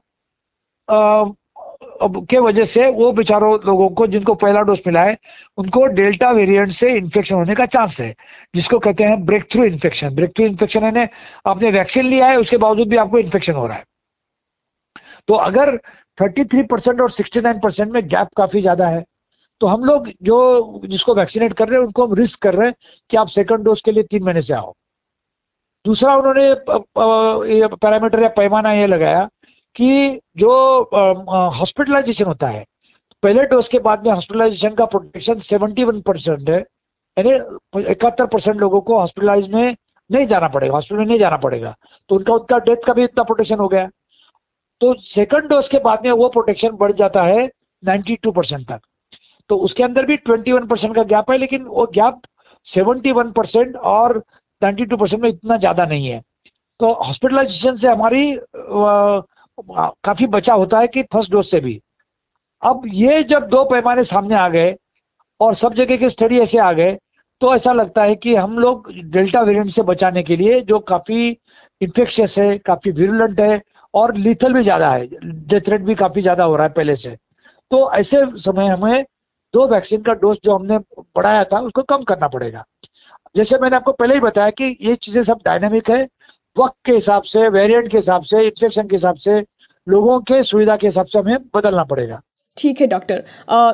के 2.01 2.39
वजह 2.39 2.63
से 2.65 2.87
वो 2.91 3.11
बेचारों 3.11 3.57
लोगों 3.65 3.87
को, 3.89 4.07
जिनको 4.07 4.33
पहला 4.35 4.61
डोज 4.61 4.81
मिला 4.87 5.03
है, 5.03 5.17
उनको 5.57 5.85
डेल्टा 5.93 6.31
वेरिएंट 6.31 6.69
से 6.71 6.91
इन्फेक्शन 6.93 7.35
होने 7.35 7.55
का 7.55 7.65
चांस 7.67 7.99
है, 8.01 8.13
जिसको 8.55 8.79
कहते 8.79 9.03
हैं 9.03 9.25
break 9.25 9.51
through 9.51 9.63
infection 9.65 10.15
break 10.15 10.31
through 10.35 10.45
infection 10.45 10.97
है 10.97 11.09
आपने 11.47 11.71
वैक्सीन 11.71 12.05
लिया 12.05 12.27
है, 12.27 12.37
उसके 12.37 12.57
बावजूद 12.57 12.89
भी 12.89 12.97
आपको 12.97 13.19
इन्फेक्शन 13.19 13.53
हो 13.53 13.67
रहा 13.67 13.77
है। 13.77 13.83
तो 15.27 15.33
अगर 15.35 15.75
33 16.17 16.63
परसेंट 16.69 17.01
और 17.01 17.09
69 17.11 17.59
परसेंट 17.63 17.91
में 17.93 18.07
गैप 18.07 18.27
काफ़ी 18.37 18.61
ज़्यादा 18.61 18.87
है 18.87 19.03
तो 19.61 19.67
हम 19.67 19.83
लोग 19.83 20.07
जो, 20.23 20.81
जिसको 20.85 21.13
वैक्सीनेट 21.15 21.53
कर 21.53 21.67
रहे 21.67 21.79
हैं, 21.79 21.85
उनको 21.85 22.05
हम 22.07 22.13
रिस्क 22.15 22.41
कर 22.41 22.55
रहे 22.55 22.67
हैं 22.67 22.75
कि 23.09 23.17
आप 23.17 23.27
सेकंड 23.29 23.63
डोज 23.65 23.81
के 23.81 23.91
लिए 23.91 24.03
तीन 24.03 24.23
महीने 24.23 24.41
से 24.41 24.53
आओ। 24.53 24.73
दूसरा 25.85 26.15
उन्होंने 26.15 26.53
पैरामीटर 27.75 28.21
या 28.21 28.29
पैमाना 28.37 28.73
ये 28.73 28.87
लगाया 28.87 29.27
कि 29.77 30.19
जो 30.37 30.51
हॉस्पिटलाइजेशन 31.55 32.25
होता 32.25 32.47
है, 32.47 32.65
पहले 33.23 33.43
डोज 33.47 33.67
के 33.67 33.79
बाद 33.79 34.05
में 34.05 34.11
हॉस्पिटलाइजेशन 34.11 34.73
का 34.75 34.85
प्रोटेक्शन 34.85 35.39
71 35.41 36.01
परसेंट 36.01 36.49
है, 36.49 36.59
यानी 37.17 37.31
इकहत्तर 37.81 38.25
परसेंट 38.27 38.57
लोगों 38.57 38.81
को 38.81 38.99
हॉस्पिटलाइज 38.99 39.53
में 39.53 39.75
नहीं 40.09 40.27
जाना 40.27 40.47
पड़ेगा 40.47 40.73
हॉस्पिटल 40.73 40.99
में 40.99 41.05
नहीं 41.05 41.19
जाना 41.19 41.37
पड़ेगा। 41.37 41.75
तो 42.09 42.15
उनका 42.15 42.33
उनका 42.33 42.57
डेथ 42.59 42.85
का 42.85 42.93
भी 42.93 43.03
इतना 43.03 43.23
प्रोटेक्शन 43.23 43.59
हो 43.59 43.67
गया। 43.67 43.87
तो 44.81 44.93
सेकंड 45.01 45.49
डोज 45.49 45.67
के 45.69 45.79
बाद 45.79 46.05
में 46.05 46.11
वो 46.13 46.27
प्रोटेक्शन 46.29 46.69
बढ़ 46.77 46.91
जाता 46.93 47.23
है 47.23 47.49
92 47.83 48.31
परसेंट 48.31 48.67
तक। 48.67 48.79
तो 49.49 49.57
उसके 49.57 49.83
अंदर 49.83 50.05
भी 50.05 50.17
21 50.19 50.67
परसेंट 50.69 50.95
का 50.95 51.03
गैप 51.05 51.31
है, 51.31 51.37
लेकिन 51.37 51.63
वो 51.63 51.85
गैप 51.93 52.21
71 52.67 53.31
परसेंट 53.33 53.75
और 53.75 54.21
92 54.61 54.97
परसेंट 54.97 55.21
में 55.21 55.29
इतना 55.29 55.57
ज़्यादा 55.57 55.85
नहीं 55.85 56.07
है। 56.07 56.21
तो 56.79 56.91
हॉस्पिटलाइजेशन 56.95 57.75
से 57.75 57.89
हमारी 57.89 58.31
काफ़ी 59.59 60.27
बचा 60.27 60.53
होता 60.53 60.79
है 60.79 60.87
कि 60.87 61.03
फ़र्स्ट 61.03 61.31
डोज 61.31 61.45
से 61.45 61.59
भी। 61.59 61.79
अब 62.63 62.81
ये 62.87 63.21
जब 63.23 63.47
दो 63.49 63.63
पैमाने 63.65 64.03
सामने 64.03 64.35
आ 64.35 64.47
गए 64.49 64.75
और 65.39 65.53
सब 65.55 65.73
जगह 65.73 65.97
के 65.97 66.09
स्टडी 66.09 66.39
ऐसे 66.39 66.57
आ 66.59 66.71
गए 66.73 66.97
तो 67.41 67.53
ऐसा 67.55 67.71
लगता 67.73 68.03
है 68.03 68.15
कि 68.15 68.35
हम 68.35 68.57
लोग 68.59 68.91
डेल्टा 68.91 69.41
वेरिएंट 69.41 69.69
से 69.71 69.81
बचाने 69.83 70.23
के 70.23 70.35
लिए 70.35 70.59
जो 70.61 70.79
काफ़ी 70.81 71.27
इन्फेक्शियस 71.81 72.37
है, 72.39 72.57
काफ़ी 72.57 72.91
विरुलेंट 72.91 73.39
है 73.41 73.61
और 73.93 74.15
लीथल 74.15 74.53
भी 74.53 74.63
ज़्यादा 74.63 74.91
है 74.91 75.07
डेथ 75.23 75.69
रेट 75.69 75.81
भी 75.81 75.95
काफ़ी 75.95 76.21
ज़्यादा 76.21 76.43
हो 76.43 76.55
रहा 76.55 76.67
है 76.67 76.73
पहले 76.73 76.95
से। 76.95 77.15
तो 77.71 77.91
ऐसे 77.93 78.21
समय 78.37 78.67
हमें 78.67 79.03
दो 79.53 79.67
वैक्सीन 79.67 80.01
का 80.01 80.13
डोज 80.13 80.37
जो 80.43 80.55
हमने 80.55 80.77
बढ़ाया 81.15 81.43
था, 81.43 81.59
उसको 81.59 81.83
कम 81.83 82.03
करना 82.03 82.27
पड़ेगा। 82.27 82.63
जैसे 83.35 83.57
मैंने 83.59 83.75
आपको 83.75 83.91
पहले 83.93 84.13
ही 84.13 84.19
बताया 84.19 84.49
कि 84.51 84.77
ये 84.81 84.95
चीज़ें 84.97 85.21
सब 85.23 85.39
डायनेमिक 85.45 85.89
है 85.89 86.07
वक्त 86.59 86.75
के 86.85 86.91
हिसाब 86.93 87.23
से 87.25 87.47
वेरिएंट 87.49 87.89
के 87.91 87.97
हिसाब 87.97 88.21
से 88.23 88.45
इन्फेक्शन 88.45 88.87
के 88.87 88.95
हिसाब 88.95 89.15
से 89.17 89.39
लोगों 89.87 90.19
के 90.21 90.41
सुविधा 90.43 90.75
के 90.75 90.87
हिसाब 90.87 91.05
से 91.05 91.19
हमें 91.19 91.37
बदलना 91.55 91.83
पड़ेगा। 91.85 92.21
ठीक 92.57 92.79
है 92.81 92.87
डॉक्टर 92.87 93.23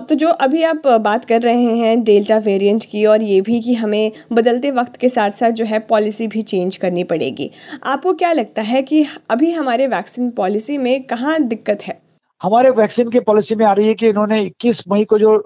तो 0.09 0.15
जो 0.15 0.29
अभी 0.45 0.63
आप 0.63 0.87
बात 1.01 1.25
कर 1.25 1.41
रहे 1.41 1.75
हैं 1.75 2.03
डेल्टा 2.03 2.37
वेरिएंट 2.45 2.85
की 2.85 3.05
और 3.05 3.21
ये 3.23 3.39
भी 3.41 3.59
कि 3.61 3.73
हमें 3.73 4.11
बदलते 4.33 4.71
वक्त 4.71 4.97
के 4.97 5.09
साथ 5.09 5.31
साथ 5.31 5.51
जो 5.51 5.65
है 5.65 5.79
पॉलिसी 5.89 6.27
भी 6.27 6.41
चेंज 6.43 6.77
करनी 6.77 7.03
पड़ेगी। 7.05 7.49
आपको 7.85 8.13
क्या 8.13 8.31
लगता 8.31 8.61
है 8.61 8.81
कि 8.81 9.05
अभी 9.31 9.51
हमारे 9.51 9.87
वैक्सीन 9.87 10.29
पॉलिसी 10.31 10.77
में 10.77 11.03
कहाँ 11.03 11.39
दिक्कत 11.43 11.81
है? 11.81 11.97
हमारे 12.41 12.69
वैक्सीन 12.71 13.09
की 13.09 13.19
पॉलिसी 13.21 13.55
में 13.55 13.65
आ 13.65 13.71
रही 13.73 13.87
है 13.87 13.93
कि 13.93 14.07
इन्होंने 14.07 14.41
21 14.41 14.83
मई 14.89 15.05
को 15.05 15.19
जो 15.19 15.37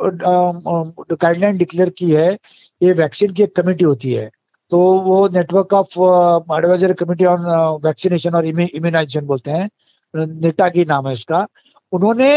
गाइडलाइन 1.13 1.57
डिक्लेयर 1.57 1.89
की 1.89 2.09
है 2.11 2.31
ये 2.81 2.93
वैक्सीन 2.95 3.33
की 3.33 3.43
एक 3.43 3.55
कमेटी 3.55 3.85
होती 3.85 4.13
है। 4.13 4.29
तो 4.71 4.77
वो 5.01 5.27
network 5.33 5.73
of 5.73 5.93
advisory 6.53 6.93
committee 6.93 7.25
on 7.25 7.45
vaccination 7.85 8.35
और 8.35 8.45
इम्यूनाइजेशन 8.45 9.25
बोलते 9.25 9.51
हैं। 9.51 9.69
नेटा 10.13 10.69
की 10.69 10.85
नाम 10.85 11.07
है 11.07 11.13
इसका। 11.13 11.45
उन्होंने 11.93 12.29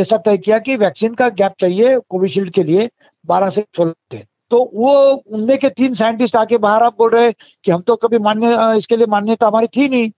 ऐसा 0.00 0.16
तय 0.18 0.36
किया 0.38 0.58
कि 0.58 0.76
वैक्सीन 0.76 1.14
का 1.14 1.28
गैप 1.30 1.52
चाहिए 1.60 1.98
कोविशील्ड 2.10 2.50
के 2.50 2.62
लिए 2.64 2.88
बारह 3.24 3.48
से 3.50 3.64
सोलह 3.76 3.92
थे 4.14 4.22
तो 4.50 4.58
वो, 4.74 4.92
उनमें 5.26 5.58
के 5.58 5.68
तीन 5.70 5.94
साइंटिस्ट 5.94 6.36
आके 6.36 6.58
बाहर 6.58 6.82
आप 6.82 6.96
बोल 6.98 7.10
रहे 7.10 7.32
कि 7.32 7.70
हम 7.72 7.80
तो 7.82 7.96
कभी 7.96 8.18
मान्य 8.18 8.76
इसके 8.76 8.96
लिए 8.96 9.06
मान्यता 9.10 9.46
हमारी 9.46 9.66
थी 9.76 9.88
नहीं। 9.88 10.10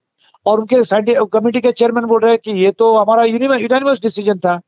और 0.47 0.61
उनके 0.61 1.15
कमेटी 1.27 1.61
के 1.61 1.73
चेयरमैन 1.73 2.05
बोल 2.07 2.21
रहे 2.21 2.33
हैं 2.33 2.41
कि 2.45 2.53
ये 2.65 2.71
तो 2.73 2.97
हमारा 2.97 3.25
यूनिवर्स 3.25 4.01
डिसीज़न 4.03 4.39
था। 4.39 4.59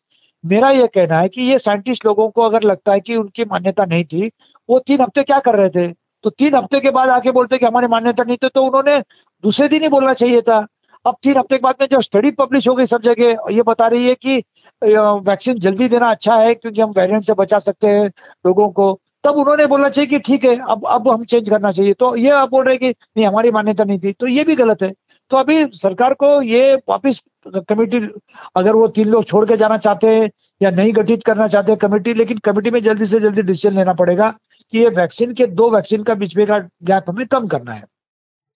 मेरा 0.45 0.71
ये 0.71 0.87
कहना 0.87 1.19
है 1.21 1.29
कि 1.29 1.43
ये 1.43 1.59
साइंटिस्ट 1.59 2.07
लोगों 2.07 2.29
को 2.31 2.43
अगर 2.43 2.63
लगता 2.63 2.93
है 2.93 3.01
कि 3.01 3.17
उनकी 3.17 3.45
मान्यता 3.45 3.85
नहीं 3.85 4.05
थी, 4.05 4.31
वो 4.69 4.79
तीन 4.79 5.01
हफ़्ते 5.01 5.23
क्या 5.23 5.39
कर 5.41 5.57
रहे 5.57 5.69
थे? 5.71 5.89
तो 6.25 6.31
तीन 6.31 6.55
हफ़्ते 6.55 6.81
के 6.81 6.91
बाद 6.91 7.09
आके 7.11 7.31
बोलते 7.33 7.59
कि 7.59 7.67
हमारी 7.67 7.87
मान्यता 7.89 8.25
नहीं 8.25 8.37
थी 8.37 8.49
तो 8.49 8.65
उन्होंने 8.65 8.99
दूसरे 9.45 9.69
दिन 9.69 9.83
ही 9.83 9.89
बोलना 9.89 10.15
चाहिए 10.15 10.41
था। 10.43 10.67
अब 11.05 11.17
तीन 11.23 11.37
हफ़्ते 11.39 11.57
के 11.57 11.63
बाद 11.63 11.75
में 11.81 11.87
जब 11.91 12.01
स्टडी 12.03 12.31
पब्लिश 12.33 12.69
हो 12.69 12.75
गई 12.75 12.87
सब 12.87 13.03
जगह, 13.03 13.37
ये 13.51 13.63
बता 13.63 13.87
रही 13.89 14.07
है 14.07 14.15
कि 14.17 14.37
वैक्सीन 14.83 15.59
जल्दी 15.59 15.89
देना 15.89 16.11
अच्छा 16.11 16.35
है 16.37 16.55
क्योंकि 16.55 16.81
हम 16.81 16.91
वेरिएंट 16.97 17.25
से 17.25 17.35
बचा 17.35 17.59
सकते 17.61 17.89
हैं 17.89 18.07
लोगों 18.45 18.69
को। 18.71 18.99
तब 19.25 19.37
उन्होंने 19.39 19.67
बोलना 19.67 19.89
चाहिए 19.89 20.09
कि 20.09 20.19
ठीक 20.21 20.45
है, 20.45 20.57
अब 20.61 20.87
अब 20.89 21.09
हम 21.09 21.25
चेंज 21.25 21.49
करना 21.49 21.71
चाहिए। 21.71 21.93
तो 21.95 22.15
ये 22.17 22.31
आप 22.33 22.51
बोल 22.51 22.65
रहे 22.65 22.75
हैं 22.75 22.79
कि 22.81 22.89
नहीं, 22.89 23.27
हमारी 23.27 23.51
मान्यता 23.51 23.85
नहीं 23.85 23.99
थी। 23.99 24.13
तो 24.13 24.27
ये 24.27 24.45
भी 24.45 24.55
गलत 24.57 24.83
है। 24.83 24.93
तो 25.31 25.37
अभी 25.37 25.65
सरकार 25.75 26.15
को 26.15 26.41
ये 26.43 26.75
वापिस 26.89 27.21
कमेटी, 27.49 27.99
अगर 28.57 28.75
वो 28.75 28.87
तीन 28.89 29.09
लोग 29.09 29.25
छोड़ 29.25 29.45
के 29.47 29.57
जाना 29.57 29.77
चाहते 29.79 30.09
हैं 30.09 30.31
या 30.61 30.71
नहीं 30.71 30.95
गठित 30.95 31.23
करना 31.25 31.47
चाहते 31.49 31.73
हैं 31.73 31.79
कमेटी, 31.79 32.15
लेकिन 32.15 32.39
कमेटी 32.39 32.71
में 32.71 32.81
जल्दी 32.83 33.07
से 33.07 33.21
जल्दी 33.21 33.43
डिसीज़न 33.43 33.77
लेना 33.77 33.93
पड़ेगा। 33.95 34.35
कि 34.73 34.79
ये 34.79 34.89
वैक्सीन 34.97 35.33
के 35.35 35.47
दो 35.49 35.71
वैक्सीन 35.71 36.03
का 36.03 36.15
बीच 36.17 36.37
में 36.37 36.47
का 36.47 36.59
गैप 36.59 37.05
हमें 37.09 37.27
कम 37.29 37.47
करना 37.49 37.73
है। 37.73 37.85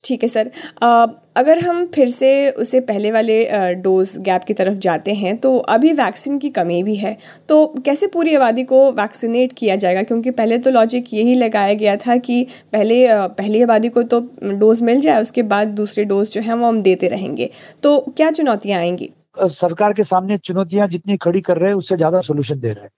ठीक 0.05 0.23
है 0.23 0.29
सर। 0.29 0.51
आ, 0.83 1.07
अगर 1.37 1.59
हम 1.59 1.85
फिर 1.95 2.09
से 2.09 2.51
उसे 2.53 2.81
पहले 2.83 3.11
वाले 3.13 3.37
डोज 3.77 4.17
गैप 4.19 4.45
की 4.45 4.55
तरफ़ 4.55 4.75
जाते 4.79 5.13
हैं 5.15 5.37
तो 5.37 5.57
अभी 5.69 5.93
वैक्सीन 5.93 6.39
की 6.39 6.51
कमी 6.51 6.83
भी 6.83 6.97
है। 6.97 7.17
तो 7.49 7.67
कैसे 7.85 8.07
पूरी 8.07 8.35
आबादी 8.35 8.65
को 8.65 8.91
वैक्सीनेट 8.93 9.53
किया 9.53 9.77
जाएगा? 9.77 10.03
क्योंकि 10.03 10.31
पहले 10.33 10.59
तो 10.59 10.71
लॉजिक 10.71 11.13
यही 11.15 11.35
लगाया 11.35 11.75
गया 11.75 11.97
था 11.97 12.17
कि 12.19 12.43
पहले 12.73 13.07
पहली 13.11 13.63
आबादी 13.63 13.89
को 13.89 14.03
तो 14.05 14.21
डोज 14.45 14.83
मिल 14.83 15.01
जाए 15.01 15.23
उसके 15.23 15.43
बाद 15.45 15.69
दूसरे 15.77 16.05
डोज 16.05 16.31
जो 16.31 16.41
है 16.41 16.55
वो 16.55 16.67
हम 16.67 16.83
देते 16.83 17.09
रहेंगे। 17.09 17.51
तो 17.83 17.99
क्या 18.17 18.31
चुनौतियाँ 18.33 18.81
आएँगी? 18.81 19.11
सरकार 19.51 19.93
के 19.93 20.05
सामने 20.05 20.39
चुनौतियाँ 20.39 20.89
जितनी 20.89 21.17
खड़ी 21.17 21.41
कर 21.41 21.59
रहे 21.59 21.71
हैं 21.71 21.77
उससे 21.77 21.97
ज़्यादा 21.97 22.21
सोल्यूशन 22.23 22.61
दे 22.61 22.73
रहे 22.73 22.85
हैं। 22.85 22.91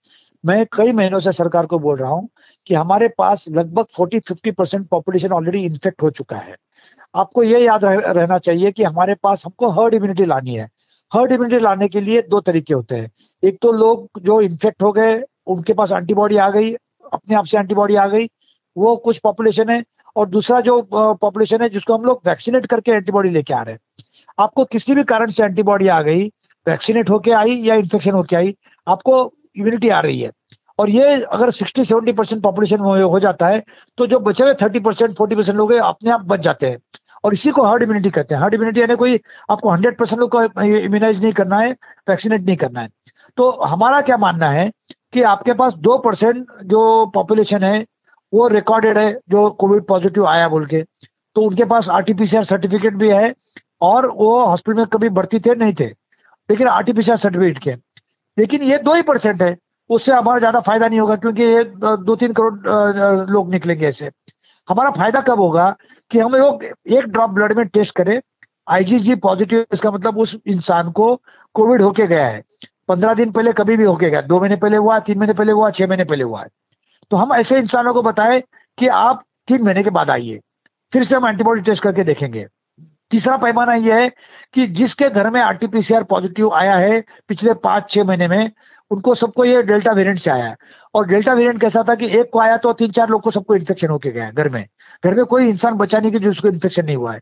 मैं 0.43 0.65
कई 0.73 0.91
महीनों 0.93 1.19
से 1.19 1.31
सरकार 1.31 1.65
को 1.65 1.79
बोल 1.79 1.97
रहा 1.97 2.09
हूँ 2.09 2.27
कि 2.67 2.73
हमारे 2.75 3.07
पास 3.17 3.45
लगभग 3.49 3.85
40-50 3.91 4.51
परसेंट 4.51 4.87
पॉपुलेशन 4.89 5.31
ऑलरेडी 5.33 5.63
इन्फेक्ट 5.65 6.03
हो 6.03 6.09
चुका 6.11 6.37
है। 6.37 6.55
आपको 7.15 7.43
ये 7.43 7.59
याद 7.59 7.85
रह, 7.85 8.11
रहना 8.11 8.37
चाहिए 8.39 8.71
कि 8.71 8.83
हमारे 8.83 9.15
पास 9.23 9.45
हमको 9.45 9.69
हर्ड 9.71 9.93
इम्यूनिटी 9.93 10.25
लानी 10.25 10.55
है। 10.55 10.67
हर्ड 11.11 11.31
इम्यूनिटी 11.31 11.63
लाने 11.63 11.87
के 11.87 12.01
लिए 12.01 12.21
दो 12.23 12.39
तरीके 12.41 12.73
होते 12.73 12.95
हैं। 12.95 13.11
एक 13.43 13.57
तो 13.61 13.71
लोग 13.71 14.21
जो 14.21 14.39
इन्फेक्ट 14.41 14.83
हो 14.83 14.91
गए 14.91 15.21
उनके 15.47 15.73
पास 15.73 15.91
एंटीबॉडी 15.91 16.37
आ 16.37 16.49
गई 16.49 16.73
अपने 16.73 17.35
आप 17.35 17.45
से 17.45 17.57
एंटीबॉडी 17.57 17.95
आ 17.95 18.07
गई 18.07 18.27
वो 18.75 18.95
कुछ 18.97 19.17
पॉपुलेशन 19.19 19.69
है। 19.69 19.83
और 20.15 20.27
दूसरा 20.29 20.59
जो 20.61 20.81
पॉपुलेशन 20.91 21.61
है 21.61 21.69
जिसको 21.69 21.93
हम 21.93 22.03
लोग 22.05 22.21
वैक्सीनेट 22.27 22.65
करके 22.65 22.91
एंटीबॉडी 22.91 23.29
लेके 23.29 23.53
आ 23.53 23.61
रहे 23.61 23.73
हैं। 23.73 24.03
आपको 24.37 24.65
किसी 24.65 24.95
भी 24.95 25.03
कारण 25.05 25.27
से 25.27 25.43
एंटीबॉडी 25.43 25.87
आ 25.87 26.01
गई 26.01 26.27
वैक्सीनेट 26.67 27.09
होके 27.09 27.31
आई 27.31 27.55
या 27.63 27.75
इन्फेक्शन 27.75 28.11
होके 28.11 28.35
आई 28.35 28.55
आपको 28.87 29.23
इम्यूनिटी 29.57 29.89
आ 29.89 29.99
रही 29.99 30.19
है। 30.21 30.31
और 30.79 30.89
ये 30.89 31.21
अगर 31.23 31.49
60 31.51 31.83
70 31.83 32.13
परसेंट 32.13 32.41
पॉपुलेशन 32.43 32.79
हो 32.79 33.19
जाता 33.19 33.47
है 33.47 33.63
तो 33.97 34.07
जो 34.07 34.19
बचे 34.19 34.43
हुए 34.43 34.53
30 34.53 34.79
परसेंट 34.79 35.15
फोर्टी 35.15 35.35
परसेंट 35.35 35.57
लोग 35.57 35.71
अपने 35.73 36.11
आप 36.11 36.21
बच 36.25 36.39
जाते 36.39 36.69
हैं। 36.69 36.77
और 37.23 37.33
इसी 37.33 37.51
को 37.51 37.63
हर्ड 37.63 37.83
इम्यूनिटी 37.83 38.09
कहते 38.09 38.35
हैं। 38.35 38.41
हर्ड 38.41 38.53
इम्यूनिटी 38.53 38.81
यानी 38.81 38.95
कोई 38.95 39.19
आपको 39.49 39.69
100 39.69 39.97
परसेंट 39.99 40.19
लोग 40.19 40.31
को 40.31 40.43
इम्यूनाइज 40.63 41.21
नहीं 41.23 41.33
करना 41.33 41.57
है 41.59 41.71
वैक्सीनेट 42.09 42.41
नहीं 42.41 42.57
करना 42.57 42.81
है। 42.81 42.89
तो 43.37 43.49
हमारा 43.51 44.01
क्या 44.01 44.17
मानना 44.17 44.49
है 44.49 44.71
कि 45.13 45.21
आपके 45.21 45.53
पास 45.53 45.73
दो 45.73 45.97
परसेंट 45.97 46.47
जो 46.63 47.05
पॉपुलेशन 47.05 47.63
है, 47.63 47.85
वो 48.33 48.47
रिकॉर्डेड 48.47 48.97
है, 48.97 49.11
जो 49.29 49.49
कोविड 49.49 49.83
पॉजिटिव 49.83 50.25
आया 50.25 50.47
बोल 50.47 50.65
के। 50.65 50.83
तो 51.35 51.41
उनके 51.41 51.65
पास 51.65 51.89
आरटीपीसीआर 51.89 52.43
सर्टिफिकेट 52.43 52.93
भी 52.93 53.09
है, 53.09 53.33
और 53.81 54.07
वो 54.09 54.45
हॉस्पिटल 54.45 54.77
में 54.77 54.85
कभी 54.87 55.09
भर्ती 55.09 55.39
थे, 55.39 55.55
नहीं 55.55 55.73
थे। 55.79 55.85
लेकिन 56.49 56.67
आरटीपीसीआर 56.67 57.17
सर्टिफिकेट 57.17 57.57
के 57.57 57.75
लेकिन 58.37 58.63
ये 58.63 58.77
दो 58.79 58.93
ही 58.93 59.01
परसेंट 59.03 59.41
है, 59.41 59.55
उससे 59.89 60.13
हमारा 60.13 60.39
ज़्यादा 60.39 60.59
फ़ायदा 60.61 60.87
नहीं 60.87 60.99
होगा, 60.99 61.15
क्योंकि 61.15 61.43
ये 61.43 61.63
दो 61.75 62.15
तीन 62.15 62.33
करोड़ 62.33 63.29
लोग 63.29 63.51
निकलेंगे 63.51 63.87
ऐसे। 63.87 64.09
हमारा 64.67 64.89
फ़ायदा 64.91 65.21
कब 65.21 65.39
होगा 65.39 65.69
कि 66.11 66.19
हम 66.19 66.35
लोग 66.35 66.63
एक 66.63 67.05
ड्रॉप 67.05 67.29
ब्लड 67.29 67.57
में 67.57 67.67
टेस्ट 67.67 67.95
करें 67.95 68.19
आईजीजी 68.67 69.15
पॉजिटिव, 69.17 69.65
इसका 69.73 69.91
मतलब 69.91 70.17
उस 70.17 70.35
इंसान 70.47 70.91
को 70.91 71.15
कोविड 71.55 71.81
होके 71.81 72.07
गया 72.07 72.25
है। 72.25 72.41
पंद्रह 72.87 73.13
दिन 73.13 73.31
पहले 73.31 73.51
कभी 73.53 73.77
भी 73.77 73.83
होके 73.83 74.09
गया, 74.09 74.21
दो 74.21 74.39
महीने 74.39 74.55
पहले 74.55 74.77
हुआ, 74.77 74.99
तीन 74.99 75.17
महीने 75.19 75.33
पहले 75.33 75.51
हुआ, 75.51 75.69
छह 75.71 75.87
महीने 75.87 76.03
पहले 76.03 76.23
हुआ 76.23 76.41
है। 76.41 76.47
तो 77.11 77.17
हम 77.17 77.33
ऐसे 77.33 77.57
इंसानों 77.59 77.93
को 77.93 78.01
बताएँ 78.01 78.41
कि 78.77 78.87
आप 78.89 79.23
तीन 79.47 79.63
महीने 79.63 79.83
के 79.83 79.89
बाद 79.89 80.09
आइए, 80.09 80.39
फिर 80.93 81.03
से 81.03 81.15
हम 81.15 81.27
एंटीबॉडी 81.27 81.61
टेस्ट 81.61 81.83
करके 81.83 82.03
देखेंगे। 82.03 82.45
तीसरा 83.11 83.35
पैमाना 83.37 83.73
यह 83.75 83.95
है 83.95 84.09
कि 84.53 84.65
जिसके 84.69 85.09
घर 85.09 85.29
में 85.29 85.39
आरटीपीसीआर 85.41 86.03
पॉजिटिव 86.05 86.53
आया 86.53 86.75
है 86.75 87.03
पिछले 87.27 87.53
पाँच, 87.55 87.89
छह 87.89 88.03
महीने 88.03 88.27
में, 88.27 88.51
उनको 88.91 89.13
सबको 89.15 89.45
ये 89.45 89.61
डेल्टा 89.63 89.91
वेरिएंट 89.91 90.19
से 90.19 90.31
आया 90.31 90.45
है। 90.45 90.55
और 90.93 91.07
डेल्टा 91.07 91.33
वेरिएंट 91.33 91.59
कैसा 91.61 91.83
था 91.89 91.95
कि 91.95 92.07
एक 92.09 92.29
को 92.33 92.39
आया 92.39 92.57
तो 92.57 92.73
तीन, 92.73 92.91
चार 92.91 93.09
लोग 93.09 93.21
को 93.21 93.31
सबको 93.31 93.55
इन्फेक्शन 93.55 93.87
होके 93.87 94.11
गया 94.11 94.29
घर 94.31 94.49
में। 94.49 94.65
घर 95.03 95.15
में 95.15 95.25
कोई 95.25 95.47
इंसान 95.47 95.77
बचा 95.77 95.99
नहीं 95.99 96.11
कि 96.11 96.19
जिसको 96.19 96.47
इन्फेक्शन 96.47 96.85
नहीं 96.85 96.95
हुआ 96.95 97.13
है। 97.13 97.19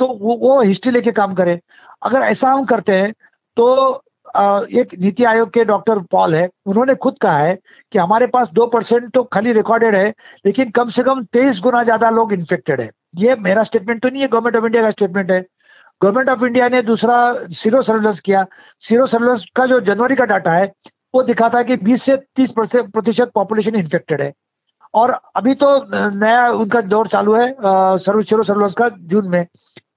तो 0.00 0.06
वो 0.08 0.36
वो 0.38 0.60
हिस्ट्री 0.62 0.92
लेके 0.92 1.12
काम 1.12 1.34
करे। 1.34 1.60
अगर 2.02 2.20
ऐसा 2.22 2.50
हम 2.50 2.64
करते 2.64 2.92
हैं 2.94 3.12
तो 3.56 4.02
एक 4.36 4.88
नीति 5.00 5.24
आयोग 5.24 5.50
के 5.50 5.64
डॉक्टर 5.64 5.98
पॉल 6.10 6.34
है, 6.34 6.48
उन्होंने 6.66 6.94
खुद 6.94 7.18
कहा 7.20 7.38
है 7.38 7.58
कि 7.92 7.98
हमारे 7.98 8.26
पास 8.26 8.48
दो 8.52 8.66
परसेंट 8.66 9.10
तो 9.14 9.22
खाली 9.24 9.52
रिकॉर्डेड 9.52 9.94
है, 9.94 10.08
लेकिन 10.46 10.70
कम 10.70 10.88
से 10.88 11.02
कम 11.02 11.22
तेईस 11.32 11.60
गुना 11.62 11.82
ज़्यादा 11.84 12.10
लोग 12.10 12.32
इन्फेक्टेड 12.32 12.80
है। 12.80 12.90
ये 13.16 13.34
मेरा 13.40 13.62
स्टेटमेंट 13.62 14.02
तो 14.02 14.08
नहीं 14.08 14.22
है 14.22 14.28
गवर्नमेंट 14.28 14.56
ऑफ़ 14.56 14.64
इंडिया 14.64 14.82
का 14.82 14.90
स्टेटमेंट 14.90 15.30
है। 15.30 15.40
गवर्नमेंट 16.00 16.28
ऑफ़ 16.30 16.44
इंडिया 16.44 16.68
ने 16.68 16.82
दूसरा 16.82 17.16
सीरो 17.52 17.82
सर्वेलेंस 17.82 18.20
किया। 18.20 18.44
सीरो 18.80 19.06
सर्वेलेंस 19.06 19.44
का 19.56 19.66
जो 19.66 19.80
जनवरी 19.80 20.16
का 20.16 20.24
डाटा 20.24 20.52
है, 20.52 20.72
वो 21.14 21.22
दिखाता 21.22 21.58
है 21.58 21.64
कि 21.64 21.76
20 21.78 22.02
से 22.02 22.16
30 22.36 22.52
प्रतिशत 22.56 23.30
पॉपुलेशन 23.34 23.74
इन्फेक्टेड 23.74 24.22
है। 24.22 24.32
और 24.94 25.10
अभी 25.36 25.54
तो 25.54 25.68
नया 26.18 26.48
उनका 26.50 26.80
दौर 26.82 27.08
चालू 27.08 27.34
है 27.34 27.54
सर्व 27.98 28.22
सीरो 28.22 28.42
सर्वेलेंस 28.42 28.74
का 28.74 28.88
जून 28.88 29.28
में। 29.28 29.46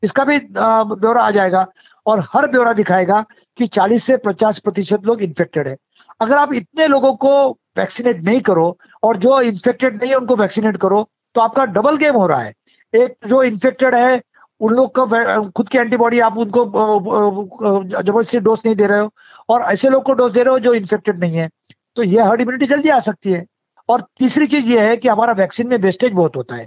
इसका 0.03 0.23
भी 0.23 0.39
ब्यौरा 0.53 1.21
आ 1.21 1.31
जाएगा 1.31 1.65
और 2.05 2.19
हर 2.33 2.47
ब्यौरा 2.51 2.73
दिखाएगा 2.73 3.23
कि 3.57 3.67
40 3.67 4.03
से 4.03 4.17
50 4.17 4.59
प्रतिशत 4.59 5.05
लोग 5.05 5.21
इन्फेक्टेड 5.21 5.67
है। 5.67 5.75
अगर 6.21 6.35
आप 6.37 6.53
इतने 6.53 6.87
लोगों 6.87 7.13
को 7.15 7.31
वैक्सीनेट 7.77 8.23
नहीं 8.25 8.41
करो 8.41 8.77
और 9.03 9.17
जो 9.17 9.39
इन्फेक्टेड 9.41 10.01
नहीं 10.01 10.09
है, 10.09 10.17
उनको 10.17 10.35
वैक्सीनेट 10.35 10.77
करो 10.77 11.07
तो 11.35 11.41
आपका 11.41 11.65
डबल 11.67 11.97
गेम 11.97 12.15
हो 12.15 12.25
रहा 12.27 12.39
है। 12.39 12.53
एक 12.93 13.15
जो 13.27 13.41
इन्फेक्टेड 13.43 13.95
है, 13.95 14.21
उन 14.61 14.73
लोग 14.73 14.93
का 14.99 15.49
खुद 15.55 15.69
की 15.69 15.77
एंटीबॉडी 15.77 16.19
आप 16.19 16.37
उनको 16.37 16.65
ज़बरदस्ती 16.65 18.39
डोज 18.39 18.61
नहीं 18.65 18.75
दे 18.75 18.87
रहे 18.87 18.99
हो। 18.99 19.11
और 19.49 19.61
ऐसे 19.63 19.89
लोग 19.89 20.03
को 20.03 20.13
डोज 20.13 20.31
दे 20.33 20.43
रहे 20.43 20.53
हो 20.53 20.59
जो 20.59 20.73
इन्फेक्टेड 20.73 21.19
नहीं 21.19 21.37
है। 21.37 21.49
तो 21.97 22.03
यह 22.03 22.27
हर्ड 22.27 22.41
इम्यूनिटी 22.41 22.65
जल्दी 22.65 22.89
आ 22.89 22.99
सकती 22.99 23.31
है। 23.31 23.45
और 23.89 24.01
तीसरी 24.19 24.47
चीज़ 24.47 24.69
ये 24.71 24.79
है 24.87 24.97
कि 24.97 25.07
हमारा 25.07 25.33
वैक्सीन 25.33 25.67
में 25.67 25.77
वेस्टेज 25.77 26.11
बहुत 26.13 26.35
होता 26.35 26.55
है। 26.55 26.65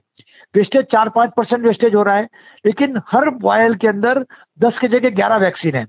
वेस्टेज 0.55 0.85
चार 0.87 1.09
पाँच 1.09 1.31
परसेंट 1.37 1.65
वेस्टेज 1.65 1.95
हो 1.95 2.03
रहा 2.03 2.15
है, 2.17 2.29
लेकिन 2.65 3.01
हर 3.09 3.29
वायल 3.43 3.75
के 3.75 3.89
अंदर 3.89 4.25
दस 4.59 4.79
के 4.79 4.89
जगह 4.89 5.11
ग्यारह 5.11 5.37
वैक्सीन 5.37 5.75
है। 5.75 5.87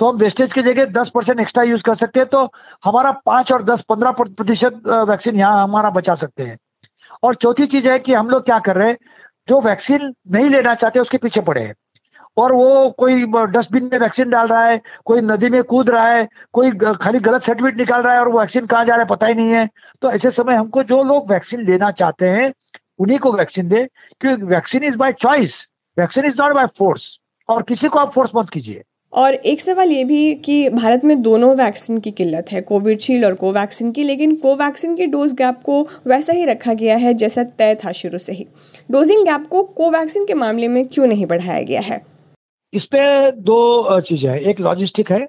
तो 0.00 0.10
हम 0.10 0.16
वेस्टेज 0.16 0.52
की 0.52 0.62
जगह 0.62 0.84
दस 0.92 1.10
परसेंट 1.10 1.40
एक्स्ट्रा 1.40 1.62
यूज़ 1.64 1.82
कर 1.82 1.94
सकते 1.94 2.20
हैं 2.20 2.28
तो 2.28 2.48
हमारा 2.84 3.10
पाँच 3.26 3.52
और 3.52 3.62
दस 3.64 3.82
पंद्रह 3.88 4.10
प्रतिशत 4.12 4.80
वैक्सीन 5.08 5.36
यहाँ 5.36 5.62
हमारा 5.62 5.90
बचा 5.90 6.14
सकते 6.14 6.42
हैं। 6.42 6.56
और 7.22 7.34
चौथी 7.34 7.66
चीज़ 7.66 7.88
है 7.88 7.98
कि 7.98 8.14
हम 8.14 8.28
लोग 8.30 8.44
क्या 8.44 8.58
कर 8.58 8.76
रहे 8.76 8.88
हैं 8.88 8.96
जो 9.48 9.60
वैक्सीन 9.60 10.12
नहीं 10.32 10.50
लेना 10.50 10.74
चाहते, 10.74 11.00
उसके 11.00 11.18
पीछे 11.18 11.40
पड़े 11.40 11.60
हैं। 11.60 11.74
और 12.36 12.52
वो 12.52 12.90
कोई 12.90 13.26
डस्टबिन 13.26 13.88
में 13.92 13.98
वैक्सीन 13.98 14.30
डाल 14.30 14.48
रहा 14.48 14.64
है, 14.64 14.80
कोई 15.04 15.20
नदी 15.20 15.48
में 15.50 15.62
कूद 15.64 15.90
रहा 15.90 16.08
है, 16.08 16.28
कोई 16.52 16.70
खाली 17.02 17.18
गलत 17.18 17.42
सर्टिफिकेट 17.42 17.78
निकाल 17.78 18.02
रहा 18.02 18.14
है 18.14 18.20
और 18.20 18.28
वो 18.28 18.38
वैक्सीन 18.40 18.66
कहाँ 18.66 18.84
जा 18.84 18.94
रहा 18.94 19.02
है 19.02 19.08
पता 19.08 19.26
ही 19.26 19.34
नहीं 19.34 19.50
है। 19.50 19.68
तो 20.02 20.10
ऐसे 20.10 20.30
समय 20.30 20.54
हमको 20.54 20.82
जो 20.82 21.02
लोग 21.02 21.30
वैक्सीन 21.32 21.64
लेना 21.66 21.90
चाहते 21.90 22.28
हैं, 22.28 22.52
उन्हीं 22.98 23.18
को 23.18 23.32
वैक्सीन 23.32 23.68
दे, 23.68 23.86
क्योंकि 24.20 24.44
vaccine 24.44 24.84
is 24.84 24.96
by 24.96 25.12
choice 25.12 25.68
vaccine 25.98 26.24
is 26.24 26.36
not 26.38 26.52
by 26.52 26.66
force 26.78 27.18
और 27.48 27.62
किसी 27.62 27.88
को 27.88 27.98
आप 27.98 28.12
फोर्स 28.12 28.30
मत 28.36 28.50
कीजिए। 28.50 28.82
और 29.12 29.34
एक 29.34 29.60
सवाल 29.60 29.90
ये 29.92 30.04
भी 30.04 30.34
कि 30.36 30.68
भारत 30.70 31.04
में 31.04 31.20
दोनों 31.22 31.54
वैक्सीन 31.56 31.98
की 31.98 32.10
किल्लत 32.10 32.52
है, 32.52 32.60
कोविडशील्ड 32.62 33.24
और 33.24 33.34
कोवैक्सीन 33.34 33.92
की, 33.92 34.02
लेकिन 34.02 34.34
कोवैक्सीन 34.36 34.96
के 34.96 35.06
डोज 35.06 35.34
गैप 35.34 35.60
को 35.64 35.80
वैसा 36.06 36.32
ही 36.32 36.44
रखा 36.44 36.74
गया 36.74 36.96
है 36.96 37.12
जैसा 37.14 37.44
तय 37.58 37.74
था 37.84 37.92
शुरू 37.92 38.18
से 38.18 38.32
ही। 38.32 38.46
डोजिंग 38.90 39.24
गैप 39.24 39.46
को 39.50 39.62
कोवैक्सीन 39.62 40.24
के 40.26 40.34
मामले 40.34 40.68
में 40.68 40.86
क्यों 40.88 41.06
नहीं 41.06 41.26
बढ़ाया 41.26 41.62
गया 41.62 41.80
है? 41.80 42.00
इस 42.72 42.84
पे 42.86 43.30
दो 43.32 44.00
चीज़ें 44.00 44.30
है। 44.30 44.38
एक 44.40 44.60
लॉजिस्टिक 44.60 45.12
है, 45.12 45.26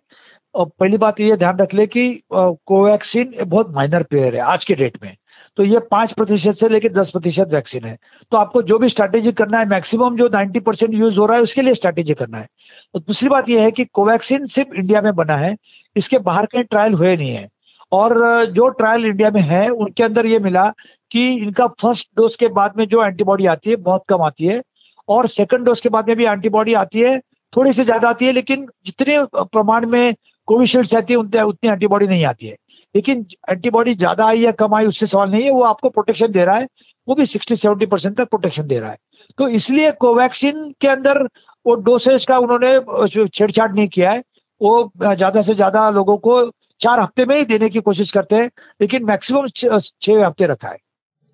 और 0.55 0.69
पहली 0.79 0.97
बात 0.97 1.19
ये 1.19 1.35
ध्यान 1.37 1.57
रख 1.57 1.73
ले 1.73 1.85
कि 1.87 2.09
कोवैक्सीन 2.33 3.33
बहुत 3.41 3.73
माइनर 3.75 4.03
प्लेयर 4.03 4.35
है 4.35 4.41
आज 4.43 4.65
के 4.65 4.75
डेट 4.75 4.97
में। 5.03 5.15
तो 5.57 5.63
ये 5.63 5.79
पाँच 5.91 6.11
प्रतिशत 6.13 6.53
से 6.53 6.67
लेकर 6.69 6.91
दस 6.93 7.11
प्रतिशत 7.11 7.49
वैक्सीन 7.51 7.85
है। 7.85 7.97
तो 8.31 8.37
आपको 8.37 8.61
जो 8.61 8.77
भी 8.79 8.89
स्ट्रैटेजी 8.89 9.31
करना 9.31 9.59
है 9.59 9.65
मैक्सिमम 9.65 10.15
जो 10.17 10.27
नाइन्टी 10.33 10.59
परसेंट 10.59 10.93
यूज़ 10.93 11.19
हो 11.19 11.25
रहा 11.25 11.37
है, 11.37 11.43
उसके 11.43 11.61
लिए 11.61 11.73
स्ट्रैटेजी 11.73 12.13
करना 12.13 12.37
है। 12.37 12.47
तो 12.93 12.99
दूसरी 12.99 13.29
बात 13.29 13.49
यह 13.49 13.61
है 13.61 13.71
कि 13.71 13.85
कोवैक्सीन 13.85 14.45
सिर्फ़ 14.47 14.75
इंडिया 14.75 15.01
में 15.01 15.13
बना 15.15 15.37
है, 15.37 15.55
इसके 15.95 16.17
बाहर 16.19 16.45
कहीं 16.45 16.63
ट्रायल 16.63 16.93
हुए 16.93 17.15
नहीं 17.17 17.31
है। 17.31 17.47
और 17.91 18.45
जो 18.45 18.67
ट्रायल 18.69 19.05
इंडिया 19.05 19.29
में 19.31 19.41
है, 19.41 19.67
उनके 19.69 20.03
अंदर 20.03 20.25
ये 20.25 20.39
मिला 20.39 20.71
कि 21.11 21.27
इनका 21.27 21.67
फ़र्स्ट 21.81 22.07
डोज 22.17 22.35
के 22.35 22.47
बाद 22.49 22.73
में 22.77 22.87
जो 22.87 23.03
एंटीबॉडी 23.05 23.45
आती 23.45 23.69
है, 23.69 23.75
बहुत 23.77 24.03
कम 24.09 24.21
आती 24.21 24.45
है। 24.45 24.61
और 25.07 25.27
सेकंड 25.27 25.65
डोज 25.65 25.79
के 25.79 25.89
बाद 25.89 26.07
में 26.07 26.15
भी 26.17 26.25
एंटीबॉडी 26.25 26.73
आती 26.75 26.99
है, 26.99 27.19
थोड़ी 27.53 27.73
सी 27.73 27.83
ज़्यादा 27.83 28.09
आती 28.09 28.25
है, 28.25 28.31
लेकिन 28.31 28.67
जितने 28.85 29.17
प्रमाण 29.35 29.85
में 29.85 30.13
कोविशील्ड 30.47 30.85
से 30.87 30.97
आती 30.97 31.13
है 31.13 31.43
उतनी 31.43 31.69
एंटीबॉडी 31.69 32.07
नहीं 32.07 32.23
आती 32.25 32.47
है। 32.47 32.55
लेकिन 32.95 33.25
एंटीबॉडी 33.49 33.93
ज़्यादा 33.95 34.25
आई 34.27 34.39
या 34.39 34.51
कम 34.53 34.75
आई, 34.75 34.85
उससे 34.87 35.05
सवाल 35.05 35.29
नहीं 35.31 35.43
है, 35.43 35.51
वो 35.51 35.61
आपको 35.63 35.89
प्रोटेक्शन 35.89 36.31
दे 36.31 36.45
रहा 36.45 36.55
है, 36.55 36.67
वो 37.07 37.15
भी 37.15 37.25
सिक्सटी 37.25 37.55
सेवेंटी 37.55 37.85
परसेंट 37.85 38.17
तक 38.17 38.29
प्रोटेक्शन 38.29 38.67
दे 38.67 38.79
रहा 38.79 38.91
है। 38.91 38.97
तो 39.37 39.47
इसलिए 39.49 39.91
कोवैक्सीन 39.99 40.71
के 40.81 40.87
अंदर 40.87 41.23
वो 41.65 41.75
डोसेज 41.83 42.25
का 42.25 42.37
उन्होंने 42.39 43.27
छेड़छाड़ 43.27 43.71
नहीं 43.71 43.87
किया 43.87 44.11
है, 44.11 44.23
वो 44.61 44.91
ज़्यादा 44.97 45.41
से 45.41 45.55
ज़्यादा 45.55 45.89
लोगों 45.91 46.17
को 46.17 46.41
चार 46.81 46.99
हफ़्ते 46.99 47.25
में 47.25 47.35
ही 47.37 47.45
देने 47.45 47.69
की 47.69 47.79
कोशिश 47.81 48.11
करते 48.11 48.35
हैं, 48.35 48.49
लेकिन 48.81 49.05
मैक्सिमम 49.05 49.47
छह 49.49 50.25
हफ़्ते 50.25 50.47
रखा 50.47 50.69
है। 50.69 50.77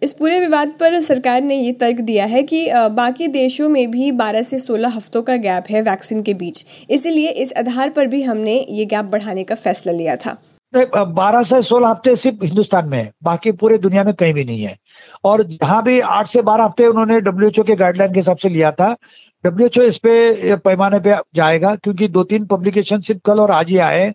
इस 0.04 0.14
पूरे 0.14 0.40
विवाद 0.40 0.72
पर 0.80 1.00
सरकार 1.02 1.42
ने 1.42 1.56
ये 1.56 1.72
तर्क 1.82 2.00
दिया 2.02 2.26
है 2.26 2.42
कि 2.44 2.66
बाकी 2.92 3.28
देशों 3.30 3.68
में 3.70 3.92
भी 3.92 4.12
12 4.14 4.44
से 4.44 4.58
16 4.60 4.96
हफ्तों 4.96 5.22
का 5.24 5.36
गैप 5.40 5.70
है 5.70 5.82
वैक्सीन 5.82 6.22
के 6.24 6.34
बीच। 6.36 6.64
इसीलिए 6.90 7.30
इस 7.44 7.54
आधार 7.58 7.90
पर 7.90 8.08
भी 8.08 8.22
हमने 8.24 8.56
ये 8.70 8.86
गैप 8.86 9.06
बढ़ाने 9.08 9.44
का 9.44 9.56
फैसला 9.58 9.94
लिया 9.94 10.16
था। 10.16 10.38
बारह 10.74 11.44
से 11.44 11.62
सोलह 11.64 11.88
हफ़्ते 11.88 12.16
सिर्फ़ 12.16 12.44
हिंदुस्तान 12.44 12.88
में 12.90 12.98
है, 12.98 13.12
बाकी 13.24 13.52
पूरे 13.54 13.78
दुनिया 13.78 14.04
में 14.04 14.14
कहीं 14.14 14.34
भी 14.34 14.44
नहीं 14.46 14.62
है। 14.62 14.76
और 15.24 15.44
जहाँ 15.46 15.82
भी 15.84 16.00
आठ 16.00 16.28
से 16.28 16.42
बारह 16.42 16.64
हफ़्ते 16.64 16.88
उन्होंने 16.88 17.20
डब्ल्यूएचओ 17.22 17.64
के 17.64 17.76
गाइडलाइन 17.76 18.14
के 18.14 18.20
हिसाब 18.20 18.38
से 18.38 18.50
लिया 18.50 18.72
था 18.74 18.96
डब्ल्यूएचओ 19.44 19.84
इस 19.84 19.98
पे 19.98 20.56
पैमाने 20.58 21.00
पे 21.00 21.16
जाएगा, 21.36 21.76
क्योंकि 21.76 22.08
दो 22.10 22.24
तीन 22.26 22.46
पब्लिकेशन 22.48 23.00
सिर्फ़ 23.02 23.22
कल 23.26 23.40
और 23.40 23.52
आज 23.52 23.70
ही 23.70 23.78
आए 23.80 24.08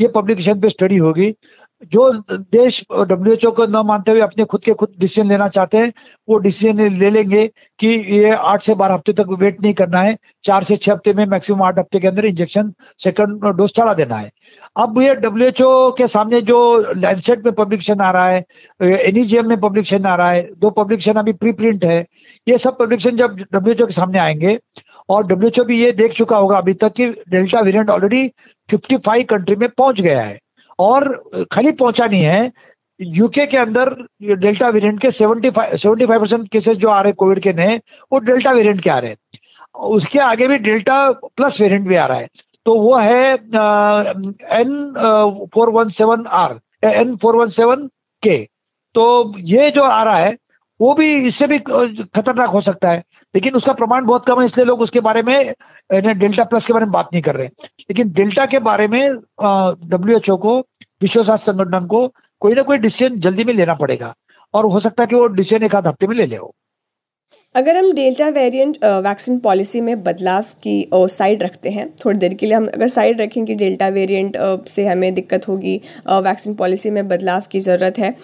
ये 0.00 0.08
पब्लिकेशन 0.10 0.60
पे 0.60 0.68
स्टडी 0.68 0.96
होगी। 0.98 1.34
जो 1.92 2.10
देश 2.30 2.80
डब्ल्यूएचओ 2.92 3.50
को 3.52 3.66
न 3.66 3.82
मानते 3.86 4.10
हुए 4.10 4.20
अपने 4.20 4.44
खुद 4.44 4.62
के 4.64 4.72
खुद 4.74 4.92
डिसीज़न 4.98 5.28
लेना 5.28 5.48
चाहते 5.48 5.78
हैं, 5.78 5.92
वो 6.28 6.38
डिसीज़न 6.38 6.88
ले 6.92 7.10
लेंगे 7.10 7.46
कि 7.80 7.88
ये 7.88 8.30
आठ 8.32 8.62
से 8.62 8.74
बारह 8.74 8.94
हफ़्ते 8.94 9.12
तक 9.12 9.26
वेट 9.40 9.60
नहीं 9.62 9.74
करना 9.74 10.00
है। 10.02 10.16
चार 10.44 10.64
से 10.64 10.76
छह 10.76 10.92
हफ़्ते 10.92 11.12
में 11.12 11.24
मैक्सिमम 11.26 11.62
आठ 11.62 11.78
हफ़्ते 11.78 12.00
के 12.00 12.08
अंदर 12.08 12.24
इंजेक्शन 12.26 12.72
सेकंड 13.04 13.44
डोज 13.46 13.70
चढ़ा 13.70 13.94
देना 13.94 14.16
है। 14.16 14.30
अब 14.76 15.00
ये 15.02 15.14
डब्ल्यूएचओ 15.16 15.90
के 15.98 16.06
सामने 16.08 16.40
जो 16.42 16.58
लैंडसेट 16.96 17.44
में 17.44 17.52
पब्लिकेशन 17.54 18.00
आ 18.00 18.10
रहा 18.10 18.28
है 18.28 18.44
एनईजीएम 18.80 19.48
में 19.48 19.58
पब्लिकेशन 19.60 20.06
आ 20.06 20.14
रहा 20.16 20.30
है, 20.30 20.42
दो 20.54 20.70
पब्लिकेशन 20.72 21.18
अभी 21.18 21.32
प्री 21.34 21.52
प्रिंट 21.54 21.84
है, 21.84 22.04
ये 22.46 22.58
सब 22.58 22.78
पब्लिकेशन 22.78 23.16
जब 23.16 23.36
डब्ल्यूएचओ 23.52 23.86
के 23.86 23.92
सामने 23.92 24.18
आएँगे 24.18 24.58
और 25.08 25.26
डब्ल्यूएचओ 25.26 25.64
भी 25.64 25.82
ये 25.82 25.92
देख 25.92 26.12
चुका 26.14 26.36
होगा 26.36 26.58
अभी 26.58 26.74
तक 26.74 26.92
कि 26.94 27.06
डेल्टा 27.30 27.60
वेरिएंट 27.60 27.90
ऑलरेडी 27.90 28.30
55 28.68 29.24
कंट्री 29.24 29.56
में 29.56 29.68
पहुँच 29.68 30.00
गया 30.00 30.20
है। 30.20 30.38
और 30.78 31.46
खाली 31.52 31.72
पहुँचा 31.72 32.06
नहीं 32.06 32.22
है। 32.22 32.52
यूके 33.00 33.46
के 33.46 33.56
अंदर 33.56 33.94
डेल्टा 34.22 34.68
वेरिएंट 34.68 35.00
के 35.00 35.10
75 35.10 35.76
75 35.76 36.18
परसेंट 36.20 36.48
केसेस 36.52 36.76
जो 36.76 36.88
आ 36.88 37.00
रहे 37.02 37.12
कोविड 37.12 37.40
के 37.42 37.52
नए, 37.52 37.80
वो 38.12 38.18
डेल्टा 38.18 38.52
वेरिएंट 38.52 38.80
के 38.80 38.90
आ 38.90 38.98
रहे 38.98 39.10
हैं। 39.10 39.16
उसके 39.88 40.18
आगे 40.18 40.48
भी 40.48 40.58
डेल्टा 40.58 41.10
प्लस 41.12 41.60
वेरिएंट 41.60 41.88
भी 41.88 41.96
आ 41.96 42.06
रहा 42.06 42.18
है। 42.18 42.28
तो 42.66 42.74
वो 42.80 42.96
है 42.96 43.34
N 43.34 44.92
four 45.54 45.70
one 45.70 45.88
seven 45.88 46.24
R 46.26 46.60
N 46.84 47.16
four 47.16 47.36
one 47.36 47.48
seven 47.48 47.86
के 48.22 48.36
तो 48.94 49.32
ये 49.38 49.70
जो 49.70 49.82
आ 49.82 50.02
रहा 50.02 50.16
है 50.16 50.36
वो 50.80 50.94
भी 50.94 51.12
इससे 51.26 51.46
भी 51.46 51.58
खतरनाक 51.58 52.50
हो 52.50 52.60
सकता 52.60 52.90
है। 52.90 53.02
लेकिन 53.34 53.54
उसका 53.54 53.72
प्रमाण 53.72 54.04
बहुत 54.04 54.26
कम 54.26 54.40
है, 54.40 54.44
इसलिए 54.46 54.66
लोग 54.66 54.80
उसके 54.82 55.00
बारे 55.00 55.22
में 55.22 55.54
डेल्टा 56.18 56.44
प्लस 56.44 56.66
के 56.66 56.72
बारे 56.72 56.86
में 56.86 56.92
बात 56.92 57.08
नहीं 57.12 57.22
कर 57.22 57.36
रहे। 57.36 57.46
लेकिन 57.46 58.12
डेल्टा 58.12 58.46
के 58.46 58.58
बारे 58.60 58.88
में 58.88 59.00
डब्ल्यू 59.42 60.16
एच 60.16 60.30
ओ 60.30 60.36
को 60.36 60.58
विश्व 61.02 61.22
स्वास्थ्य 61.22 61.52
संगठन 61.52 61.86
को 61.86 62.06
कोई 62.42 62.54
ना 62.54 62.62
कोई 62.62 62.78
डिसीज़न 62.78 63.16
जल्दी 63.18 63.44
में 63.44 63.54
लेना 63.54 63.74
पड़ेगा। 63.74 64.14
और 64.54 64.66
हो 64.66 64.80
सकता 64.80 65.02
है 65.02 65.06
कि 65.06 65.16
वो 65.16 65.26
डिसीज़न 65.28 65.64
एक 65.64 65.74
आध 65.74 65.86
हफ़्ते 65.86 66.06
में 66.06 66.14
ले 66.16 66.26
ले 66.26 66.36
हो 66.36 66.54
अगर 67.54 67.76
हम 67.76 67.92
डेल्टा 67.92 68.28
वेरिएंट 68.28 68.76
वैक्सीन 68.84 69.38
पॉलिसी 69.38 69.80
में 69.80 70.02
बदलाव 70.02 70.44
की 70.62 70.88
साइड 70.94 71.42
रखते 71.42 71.70
हैं, 71.70 71.88
थोड़ी 72.04 72.18
देर 72.18 72.32
के 72.34 72.46
लिए 72.46 72.54
हम 72.54 72.66
अगर 72.66 72.88
साइड 72.88 73.20
रखें 73.20 73.44
कि 73.44 73.54
डेल्टा 73.54 73.88
वेरिएंट 73.88 74.36
से 74.68 74.86
हमें 74.86 75.14
दिक्कत 75.14 75.46
होगी 75.48 75.76
वैक्सीन 76.08 76.54
पॉलिसी 76.54 76.90
में 76.90 77.06
बदलाव 77.08 77.42
की 77.50 77.60
ज़रूरत 77.60 77.98
है 77.98 78.14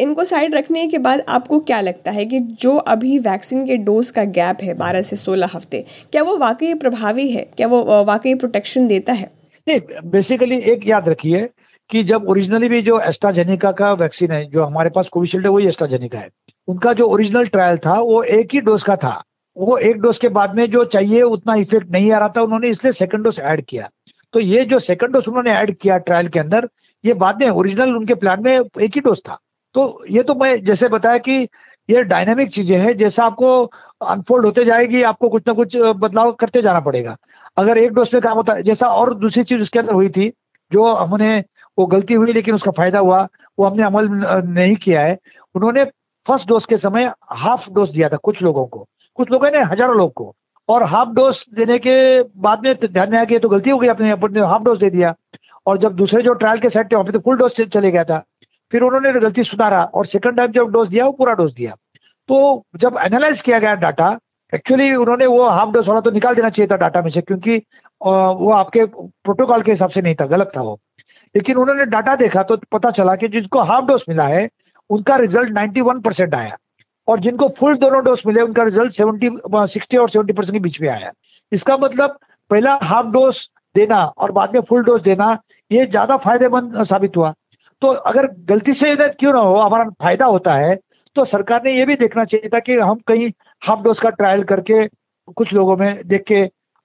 इनको 0.00 0.24
साइड 0.24 0.54
रखने 0.54 0.86
के 0.86 0.98
बाद 0.98 1.22
आपको 1.28 1.58
क्या 1.62 1.80
लगता 1.80 2.10
है 2.10 2.24
कि 2.24 2.40
जो 2.60 2.76
अभी 2.76 3.18
वैक्सीन 3.20 3.66
के 3.66 3.76
डोज 3.78 4.10
का 4.10 4.24
गैप 4.32 4.62
है 4.62 4.74
बारह 4.76 5.02
से 5.02 5.16
सोलह 5.16 5.50
हफ़्ते, 5.54 5.84
क्या 6.12 6.22
वो 6.22 6.36
वाकई 6.38 6.72
प्रभावी 6.76 7.28
है? 7.30 7.46
क्या 7.56 7.66
वो 7.66 7.82
वाकई 8.04 8.34
प्रोटेक्शन 8.36 8.86
देता 8.86 9.12
है? 9.12 9.30
बेसिकली 9.66 10.58
एक 10.72 10.88
याद 10.88 11.08
रखिए 11.08 11.48
कि 11.90 12.02
जब 12.04 12.28
ओरिजिनली 12.28 12.68
भी 12.68 12.82
जो 12.82 12.98
एस्ट्राजेनिका 13.02 13.70
का 13.72 13.92
वैक्सीन 13.94 14.30
है, 14.32 14.44
जो 14.46 14.62
हमारे 14.62 14.90
पास 14.90 15.08
कोविशील्ड 15.08 15.46
है, 15.46 15.50
वही 15.50 15.66
एस्ट्राजेनिका 15.68 16.18
है। 16.18 16.28
उनका 16.68 16.92
जो 16.92 17.06
ओरिजिनल 17.06 17.46
ट्रायल 17.46 17.76
था, 17.76 18.00
वो 18.00 18.22
एक 18.22 18.54
ही 18.54 18.60
डोज 18.60 18.82
का 18.82 18.96
था। 18.96 19.22
वो 19.56 19.76
एक 19.78 20.00
डोज 20.00 20.18
के 20.18 20.28
बाद 20.28 20.54
में 20.54 20.70
जो 20.70 20.84
चाहिए, 20.84 21.22
उतना 21.22 21.54
इफ़ेक्ट 21.54 21.90
नहीं 21.90 22.10
आ 22.12 22.18
रहा 22.18 22.28
था, 22.28 22.42
उन्होंने 22.42 22.68
इसलिए 22.68 22.92
सेकंड 22.92 23.24
डोज 23.24 23.40
ऐड 23.40 23.64
किया। 23.64 23.88
तो 24.34 24.40
ये 24.40 24.64
जो 24.64 24.78
सेकंड 24.78 25.12
डोज 25.12 25.28
उन्होंने 25.28 25.50
ऐड 25.50 25.74
किया 25.74 25.96
ट्रायल 25.98 26.28
के 26.28 26.38
अंदर, 26.38 26.68
ये 27.04 27.14
बाद 27.14 27.40
में 27.40 27.48
ओरिजिनल 27.50 27.94
उनके 27.96 28.14
प्लान 28.14 28.42
में 28.42 28.58
एक 28.58 28.94
ही 28.94 29.00
डोज 29.00 29.22
था। 29.28 29.38
तो 29.74 30.04
ये 30.10 30.22
तो 30.22 30.34
मैं 30.34 30.62
जैसे 30.64 30.88
बताया 30.88 31.18
कि 31.18 31.48
ये 31.88 32.02
डायनामिक 32.04 32.50
चीज़ें 32.50 32.78
हैं, 32.78 32.96
जैसा 32.96 33.24
आपको 33.24 33.64
अनफोल्ड 34.02 34.46
होते 34.46 34.64
जाएगी, 34.64 35.02
आपको 35.02 35.28
कुछ 35.28 35.42
ना 35.46 35.52
कुछ 35.54 35.76
बदलाव 35.76 36.32
करते 36.32 36.62
जाना 36.62 36.80
पड़ेगा। 36.80 37.16
अगर 37.56 37.78
एक 37.78 37.92
डोज 37.92 38.10
में 38.14 38.22
काम 38.22 38.36
होता 38.36 38.52
है 38.52 38.62
जैसा 38.62 38.88
और 38.88 39.14
दूसरी 39.14 39.44
चीज़ 39.44 39.62
उसके 39.62 39.78
अंदर 39.78 39.92
हुई 39.92 40.08
थी, 40.08 40.28
जो 40.72 40.84
हमने, 40.86 41.38
वो 41.78 41.86
गलती 41.86 42.14
हुई, 42.14 42.32
लेकिन 42.32 42.54
उसका 42.54 42.70
फ़ायदा 42.70 42.98
हुआ, 42.98 43.26
वो 43.58 43.66
हमने 43.66 43.82
अमल 43.82 44.08
नहीं 44.48 44.76
किया 44.76 45.04
है, 45.04 45.18
उन्होंने 45.54 45.84
फ़र्स्ट 46.26 46.48
डोज 46.48 46.66
के 46.66 46.76
समय 46.78 47.12
हाफ़ 47.34 47.70
डोज 47.70 47.90
दिया 47.90 48.08
था 48.08 48.16
कुछ 48.18 48.42
लोगों 48.42 48.66
को। 48.66 48.86
कुछ 49.18 49.30
लोगों 49.30 49.50
ने 49.50 49.62
हज़ारों 49.62 49.96
लोग 49.96 50.12
को। 50.12 50.34
और 50.68 50.82
हाफ़ 50.84 51.08
डोज 51.14 51.44
देने 51.54 51.78
के 51.78 52.22
बाद 52.38 52.64
में 52.64 52.74
ध्यान 52.76 53.10
में 53.10 53.18
आ 53.18 53.24
गया 53.24 53.38
तो 53.38 53.48
गलती 53.48 53.70
हो 53.70 53.78
गई 53.78 53.88
अपने 53.88 54.10
अपने 54.10 54.40
हाफ़ 54.42 54.62
डोज 54.62 54.78
दे 54.78 54.90
दिया। 54.90 55.14
और 55.66 55.78
जब 55.78 55.94
दूसरे 55.96 56.22
जो 56.22 56.32
ट्रायल 56.34 56.60
के 56.60 56.68
सेट 56.70 56.90
थे, 56.92 56.96
वहाँ 56.96 57.04
पे 57.06 57.12
तो 57.12 57.18
फुल 57.20 57.36
डोज 57.36 57.60
चले 57.62 57.90
गया 57.90 58.04
था। 58.04 58.22
फिर 58.72 58.82
उन्होंने 58.82 59.12
गलती 59.12 59.42
सुधारा 59.44 59.82
और 59.84 60.06
सेकंड 60.06 60.36
टाइम 60.36 60.52
जब 60.52 60.70
डोज 60.70 60.88
दिया, 60.88 61.06
वो 61.06 61.12
पूरा 61.12 61.34
डोज 61.34 61.52
दिया। 61.54 61.74
तो 62.28 62.64
जब 62.76 62.96
एनालाइज 63.04 63.42
किया 63.42 63.58
गया 63.58 63.74
डाटा 63.76 64.18
एक्चुअली 64.52 64.94
उन्होंने 64.94 65.26
वो 65.26 65.42
हाफ़ 65.44 65.70
डोज 65.70 65.88
वाला 65.88 66.00
तो 66.00 66.10
निकाल 66.10 66.34
देना 66.34 66.48
चाहिए 66.48 66.68
था 66.70 66.76
डाटा 66.76 67.02
में 67.02 67.08
से, 67.10 67.20
क्योंकि 67.20 67.56
वो 68.00 68.50
आपके 68.52 68.84
प्रोटोकॉल 68.84 69.62
के 69.62 69.70
हिसाब 69.70 69.90
से 69.90 70.02
नहीं 70.02 70.14
था, 70.14 70.26
गलत 70.26 70.50
था 70.56 70.62
वो। 70.62 70.78
लेकिन 71.34 71.56
उन्होंने 71.56 71.84
डाटा 71.86 72.14
देखा 72.16 72.42
तो 72.42 72.56
पता 72.72 72.90
चला 72.90 73.14
कि 73.16 73.28
जिनको 73.28 73.60
हाफ़ 73.62 73.84
डोज 73.84 74.04
मिला 74.08 74.26
है 74.26 74.48
उनका 74.90 75.16
रिज़ल्ट 75.16 75.52
91 75.52 76.00
परसेंट 76.02 76.34
आया। 76.34 76.56
और 77.08 77.20
जिनको 77.20 77.48
फुल 77.48 77.76
दोनों 77.78 78.02
डोज 78.04 78.22
मिले, 78.26 78.40
उनका 78.40 78.62
रिज़ल्ट 78.62 78.92
70 78.92 79.66
सिक्सटी 79.68 79.96
और 79.96 80.10
70 80.10 80.36
परसेंट 80.36 80.52
के 80.52 80.60
बीच 80.60 80.80
में 80.80 80.88
आया। 80.88 81.10
इसका 81.52 81.76
मतलब 81.76 82.18
पहला 82.50 82.78
हाफ़ 82.82 83.06
डोज 83.06 83.48
देना 83.74 84.02
और 84.04 84.32
बाद 84.32 84.54
में 84.54 84.60
फुल 84.60 84.84
डोज 84.84 85.00
देना, 85.02 85.38
ये 85.70 85.86
ज़्यादा 85.86 86.16
फ़ायदेमंद 86.16 86.82
साबित 86.84 87.16
हुआ। 87.16 87.32
तो 87.82 87.88
अगर 87.88 88.26
गलती 88.48 88.72
से 88.72 88.94
क्यों 88.96 89.32
ना 89.32 89.38
हो, 89.38 89.54
हमारा 89.54 89.84
फ़ायदा 90.02 90.26
होता 90.26 90.54
है 90.54 90.78
तो 91.16 91.24
सरकार 91.24 91.62
ने 91.64 91.72
ये 91.72 91.84
भी 91.86 91.94
देखना 91.96 92.24
चाहिए 92.24 92.48
था 92.54 92.58
कि 92.60 92.76
हम 92.78 92.98
कहीं 93.08 93.30
हाफ़ 93.62 93.80
डोज 93.82 94.00
का 94.00 94.10
ट्रायल 94.10 94.42
करके 94.44 94.86
कुछ 95.36 95.52
लोगों 95.54 95.76
में 95.76 96.06
देख 96.08 96.24
के 96.24 96.40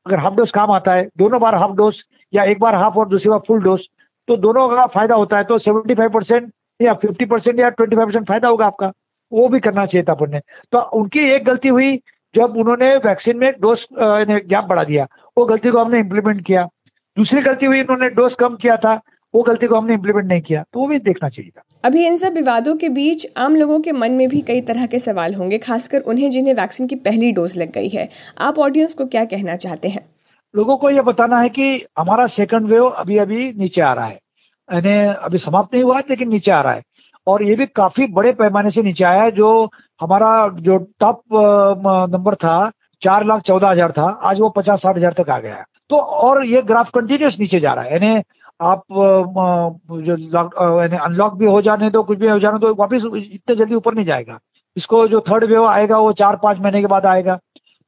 अगर 0.06 0.20
हाफ़ 0.20 0.34
डोज 0.36 0.52
काम 0.52 0.72
आता 0.72 0.94
है, 0.94 1.08
दोनों 1.18 1.40
बार 1.42 1.56
हाफ़ 1.56 1.72
डोज 1.72 2.04
या 2.34 2.44
एक 2.44 2.60
बार 2.60 2.76
हाफ़ 2.76 2.96
और 2.96 3.08
दूसरी 3.08 3.30
बार 3.30 3.40
फुल 3.48 3.62
डोज 3.64 3.88
तो 4.28 4.38
दोनों 4.38 4.68
का 4.70 4.86
फ़ायदा 4.88 5.16
होता 5.16 5.38
है। 5.38 5.44
तो 5.44 5.58
75 5.60 6.10
परसेंट 6.10 6.52
या 6.82 6.94
50 6.96 7.26
परसेंट 7.30 7.60
या 7.60 7.70
25 7.72 8.06
परसेंट 8.06 8.28
फ़ायदा 8.28 8.48
होगा 8.48 8.65
आपका। 8.65 8.91
वो 9.32 9.48
भी 9.50 9.60
करना 9.60 9.86
चाहिए 9.86 10.04
था 10.04 10.13
अपन। 10.13 10.32
ने 10.32 10.39
तो 10.72 10.80
उनकी 11.00 11.20
एक 11.32 11.46
गलती 11.46 11.67
हुई 11.70 11.96
जब 12.36 12.58
उन्होंने 12.58 12.96
वैक्सीन 12.98 13.38
में 13.38 13.52
डोज 13.62 13.88
गैप 13.94 14.63
बढ़ा 14.63 14.84
दिया। 14.84 15.08
वो 15.38 15.46
गलती 15.46 15.70
को 15.70 15.78
हमने 15.78 16.00
इम्प्लीमेंट 16.00 16.46
किया। 16.46 16.67
दूसरी 17.17 17.41
गलती 17.41 17.65
हुई 17.65 17.80
इन्होंने 17.80 18.10
डोज 18.12 18.34
कम 18.34 18.56
किया 18.56 18.78
था। 18.78 19.02
वो 19.34 19.41
गलती 19.41 19.67
को 19.67 19.76
हमने 19.76 19.94
इम्प्लीमेंट 19.94 20.28
नहीं 20.28 20.41
किया। 20.41 20.63
तो 20.74 20.80
वो 20.80 20.88
भी 20.88 21.00
देखना 21.00 21.30
चाहिए 21.30 21.52
था। 21.58 21.62
अभी 21.86 22.06
इन 22.06 22.17
सब 22.17 22.34
विवादों 22.34 22.76
के 22.76 22.89
बीच 22.89 23.26
आम 23.38 23.56
लोगों 23.56 23.80
के 23.80 23.91
मन 23.91 24.12
में 24.12 24.28
भी 24.30 24.41
कई 24.41 24.62
तरह 24.62 24.86
के 24.86 25.00
सवाल 25.00 25.34
होंगे 25.34 25.58
खासकर 25.58 26.02
उन्हें 26.04 26.30
जिन्हें 26.32 26.54
वैक्सीन 26.54 26.88
की 26.88 26.96
पहली 27.06 27.32
डोज 27.32 27.58
लग 27.58 27.72
गई 27.72 27.89
है। 27.89 28.10
आप 28.39 28.60
ऑडियंस 28.60 28.94
को 28.94 29.06
क्या 29.06 29.26
कहना 29.26 29.56
चाहते 29.56 29.89
हैं? 29.89 30.06
लोगों 30.54 30.78
को 30.78 30.89
यह 30.89 31.02
बताना 31.02 31.39
है 31.39 31.50
कि 31.50 31.86
हमारा 32.00 32.28
सेकंड 32.30 32.67
वेव 32.67 32.86
अभी 32.86 33.17
अभी 33.17 33.52
नीचे 33.54 33.82
आ 33.82 33.94
रहा 33.94 34.06
है। 34.06 34.20
यानी 34.72 34.98
अभी 35.16 35.38
समाप्त 35.40 35.74
नहीं 35.74 35.84
हुआ 35.84 35.98
है, 35.98 36.04
लेकिन 36.10 36.30
नीचे 36.30 36.52
आ 36.52 36.62
रहा 36.62 36.74
है। 36.74 36.84
और 37.28 37.44
ये 37.44 37.56
भी 37.56 37.66
काफ़ी 37.68 38.08
बड़े 38.10 38.32
पैमाने 38.34 38.70
से 38.72 38.82
नीचे 38.84 39.04
आया 39.06 39.24
है, 39.24 39.32
जो 39.32 39.70
हमारा 40.02 40.48
जो 40.60 40.78
टॉप 41.00 41.22
नंबर 42.12 42.36
था, 42.36 42.72
चार 43.02 43.26
लाख 43.26 43.42
चौदह 43.42 43.70
हज़ार 43.70 43.92
था, 43.92 44.06
आज 44.24 44.40
वो 44.40 44.50
पचास 44.52 44.82
साठ 44.82 44.98
हज़ार 44.98 45.14
तक 45.14 45.30
आ 45.30 45.38
गया 45.40 45.56
है। 45.56 45.64
तो 45.90 45.98
और 45.98 46.44
ये 46.46 46.62
ग्राफ 46.62 46.90
कंटिन्यूस 46.96 47.40
नीचे 47.40 47.60
जा 47.60 47.74
रहा 47.74 47.86
है। 47.86 47.92
यानी 47.94 48.22
आप 48.62 48.84
जो 48.90 50.18
यानी 50.80 50.98
अनलॉक 50.98 51.34
भी 51.34 51.46
हो 51.46 51.62
जाने 51.62 51.90
दो, 51.90 52.04
कुछ 52.04 52.18
भी 52.20 52.28
हो 52.28 52.40
जाने 52.40 52.60
दो, 52.60 52.74
वापिस 52.76 53.04
इतने 53.16 53.56
जल्दी 53.56 53.76
ऊपर 53.76 53.94
नहीं 53.96 54.06
जाएगा। 54.06 54.40
इसको 54.78 55.08
जो 55.08 55.20
थर्ड 55.22 55.44
वेव 55.44 55.66
आएगा, 55.66 55.98
वो 55.98 56.12
चार 56.14 56.36
पाँच 56.44 56.60
महीने 56.60 56.82
के 56.82 56.88
बाद 56.88 57.06
आएगा। 57.06 57.40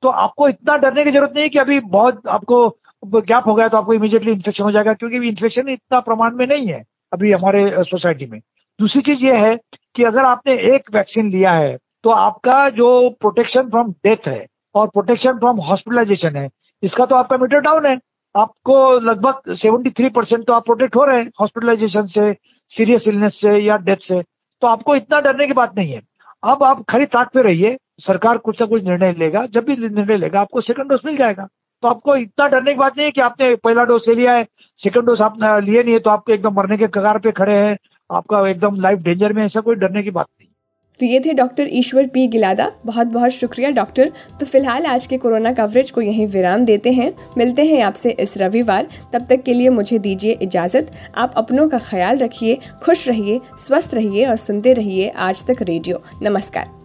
तो 0.03 0.09
आपको 0.09 0.47
इतना 0.49 0.77
डरने 0.77 1.03
की 1.03 1.11
ज़रूरत 1.11 1.33
नहीं 1.35 1.49
कि 1.49 1.59
अभी 1.59 1.79
बहुत 1.81 2.27
आपको 2.27 2.67
गैप 3.05 3.47
हो 3.47 3.53
गया 3.55 3.67
तो 3.67 3.77
आपको 3.77 3.93
इमीडिएटली 3.93 4.31
इन्फेक्शन 4.31 4.63
हो 4.63 4.71
जाएगा, 4.71 4.93
क्योंकि 4.93 5.27
इन्फेक्शन 5.27 5.69
इतना 5.69 5.99
प्रमाण 6.01 6.35
में 6.35 6.45
नहीं 6.47 6.67
है 6.67 6.83
अभी 7.11 7.31
हमारे 7.31 7.83
सोसाइटी 7.83 8.25
में। 8.25 8.39
दूसरी 8.79 9.01
चीज़ 9.03 9.25
ये 9.25 9.35
है 9.37 9.55
कि 9.95 10.03
अगर 10.03 10.23
आपने 10.25 10.53
एक 10.73 10.89
वैक्सीन 10.93 11.29
लिया 11.31 11.51
है 11.53 11.77
तो 12.03 12.09
आपका 12.11 12.69
जो 12.71 13.09
प्रोटेक्शन 13.21 13.69
फ्रॉम 13.69 13.91
डेथ 14.05 14.27
है 14.27 14.45
और 14.75 14.87
प्रोटेक्शन 14.87 15.37
फ्रॉम 15.39 15.59
हॉस्पिटलाइजेशन 15.61 16.35
है, 16.35 16.49
इसका 16.83 17.05
तो 17.05 17.15
आपका 17.15 17.37
मीटर 17.37 17.59
डाउन 17.61 17.85
है। 17.85 17.99
आपको 18.35 18.99
लगभग 18.99 19.53
73 19.53 20.09
परसेंट 20.09 20.45
तो 20.47 20.53
आप 20.53 20.65
प्रोटेक्ट 20.65 20.95
हो 20.95 21.03
रहे 21.05 21.19
हैं 21.19 21.31
हॉस्पिटलाइजेशन 21.41 22.05
से 22.07 22.35
सीरियस 22.71 23.07
इलनेस 23.07 23.39
से 23.41 23.57
या 23.57 23.77
डेथ 23.79 23.97
से। 24.01 24.21
तो 24.61 24.67
आपको 24.67 24.95
इतना 24.95 25.19
डरने 25.21 25.47
की 25.47 25.53
बात 25.53 25.75
नहीं 25.77 25.91
है। 25.91 26.01
अब 26.43 26.63
आप 26.63 26.83
खड़ी 26.89 27.05
ताक 27.07 27.29
पे 27.33 27.41
रहिए, 27.41 27.77
सरकार 27.99 28.37
कुछ 28.39 28.61
ना 28.61 28.67
कुछ 28.67 28.83
निर्णय 28.83 29.13
लेगा, 29.13 29.45
जब 29.47 29.65
भी 29.65 29.75
निर्णय 29.77 30.17
लेगा, 30.17 30.41
आपको 30.41 30.61
सेकंड 30.61 30.89
डोज 30.89 31.01
मिल 31.05 31.17
जाएगा। 31.17 31.47
तो 31.83 31.87
आपको 31.87 32.15
इतना 32.15 32.47
डरने 32.47 32.71
की 32.71 32.77
बात 32.79 32.97
नहीं 32.97 33.05
है 33.05 33.11
कि 33.11 33.21
आपने 33.21 33.55
पहला 33.63 33.83
डोज 33.85 34.07
ले 34.07 34.15
लिया 34.15 34.33
है 34.33 34.45
सेकंड 34.79 35.05
डोज 35.05 35.21
आप 35.21 35.37
लिए 35.41 35.83
नहीं 35.83 35.93
है 35.93 35.99
तो 35.99 36.09
आपको 36.09 36.33
एकदम 36.33 36.53
मरने 36.55 36.77
के 36.77 36.87
कगार 36.89 37.17
पे 37.19 37.31
खड़े 37.31 37.53
हैं, 37.53 37.77
आपका 38.09 38.47
एकदम 38.49 38.75
लाइफ 38.81 38.99
डेंजर 38.99 39.33
में 39.33 39.43
ऐसा 39.45 39.61
कोई 39.61 39.75
डरने 39.75 40.03
की 40.03 40.11
बात 40.11 40.25
नहीं 40.31 40.47
तो 40.97 41.05
ये 41.05 41.19
थे 41.19 41.33
डॉक्टर 41.33 41.67
ईश्वर 41.71 42.07
पी 42.07 42.25
गिलादा। 42.27 42.69
बहुत 42.85 43.07
बहुत 43.07 43.31
शुक्रिया, 43.31 43.69
डॉक्टर। 43.71 44.11
तो 44.39 44.45
फ़िलहाल 44.45 44.85
आज 44.85 45.05
के 45.05 45.17
कोरोना 45.17 45.53
कवरेज 45.53 45.89
को 45.91 46.01
यहीं 46.01 46.27
विराम 46.27 46.65
देते 46.65 46.91
हैं। 46.91 47.11
मिलते 47.37 47.65
हैं 47.65 47.81
आपसे 47.83 48.11
इस 48.19 48.37
रविवार। 48.37 48.87
तब 49.13 49.25
तक 49.29 49.43
के 49.43 49.53
लिए 49.53 49.69
मुझे 49.69 49.99
दीजिए 49.99 50.37
इजाज़त। 50.41 50.91
आप 51.17 51.33
अपनों 51.37 51.67
का 51.69 51.79
ख्याल 51.79 52.17
रखिए, 52.17 52.57
खुश 52.83 53.07
रहिए, 53.09 53.39
स्वस्थ 53.57 53.93
रहिए 53.93 54.25
और 54.25 54.37
सुनते 54.37 54.73
रहिए 54.73 55.09
आज 55.09 55.45
तक 55.47 55.61
रेडियो। 55.61 56.01
नमस्कार। 56.21 56.82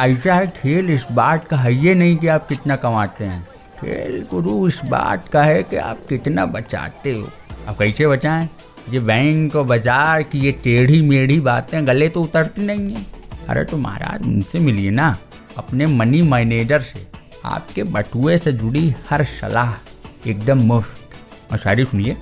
ऐसा 0.00 0.34
है, 0.34 0.46
खेल 0.46 0.90
इस 0.90 1.06
बात 1.12 1.44
का 1.44 1.56
है, 1.56 1.74
ये 1.74 1.94
नहीं 1.94 2.16
कि 2.16 2.26
आप 2.26 2.46
कितना 2.48 2.76
कमाते 2.76 3.24
हैं। 3.24 3.42
खेल 3.80 4.24
गुरु, 4.30 4.66
इस 4.68 4.80
बात 4.84 5.28
का 5.28 5.42
है 5.42 5.62
कि 5.62 5.76
आप 5.76 5.98
कितना 6.08 6.46
बचाते 6.46 7.12
हो। 7.12 7.28
आप 7.68 7.78
कैसे 7.78 8.06
बचाएँ? 8.06 8.48
ये 8.90 9.00
बैंक 9.00 9.56
और 9.56 9.64
बाज़ार 9.64 10.22
की 10.22 10.38
ये 10.38 10.52
टेढ़ी 10.52 11.00
मेढ़ी 11.02 11.38
बातें 11.40 11.86
गले 11.86 12.08
तो 12.08 12.22
उतरती 12.22 12.62
नहीं 12.62 12.94
है। 12.94 13.04
अरे 13.48 13.64
तो 13.64 13.76
महाराज 13.76 14.22
उनसे 14.22 14.58
मिलिए 14.58 14.90
ना, 14.90 15.16
अपने 15.58 15.86
मनी 15.86 16.22
मैनेजर 16.22 16.80
से। 16.80 17.06
आपके 17.44 17.82
बटुए 17.82 18.38
से 18.38 18.52
जुड़ी 18.52 18.94
हर 19.10 19.24
सलाह 19.24 19.74
एकदम 20.30 20.62
मुफ़्त। 20.62 21.52
और 21.52 21.58
शायरी 21.58 21.84
सुनिए, 21.84 22.16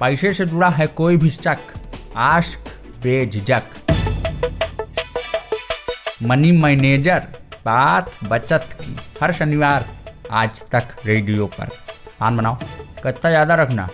पैसे 0.00 0.32
से 0.32 0.46
जुड़ा 0.46 0.68
है 0.68 0.86
कोई 0.86 1.16
भी 1.16 1.30
शक 1.30 1.58
आश्क 2.16 2.70
बेझिझक। 3.02 3.87
मनी 6.22 6.50
मैनेजर 6.52 7.26
बात 7.64 8.10
बचत 8.24 8.68
की। 8.72 8.96
हर 9.20 9.32
शनिवार 9.32 9.84
आज 10.30 10.62
तक 10.70 10.88
रेडियो 11.06 11.46
पर। 11.48 11.68
आन 12.22 12.36
बनाओ 12.36 12.56
कच्चा 13.04 13.28
ज़्यादा 13.28 13.54
रखना। 13.54 13.88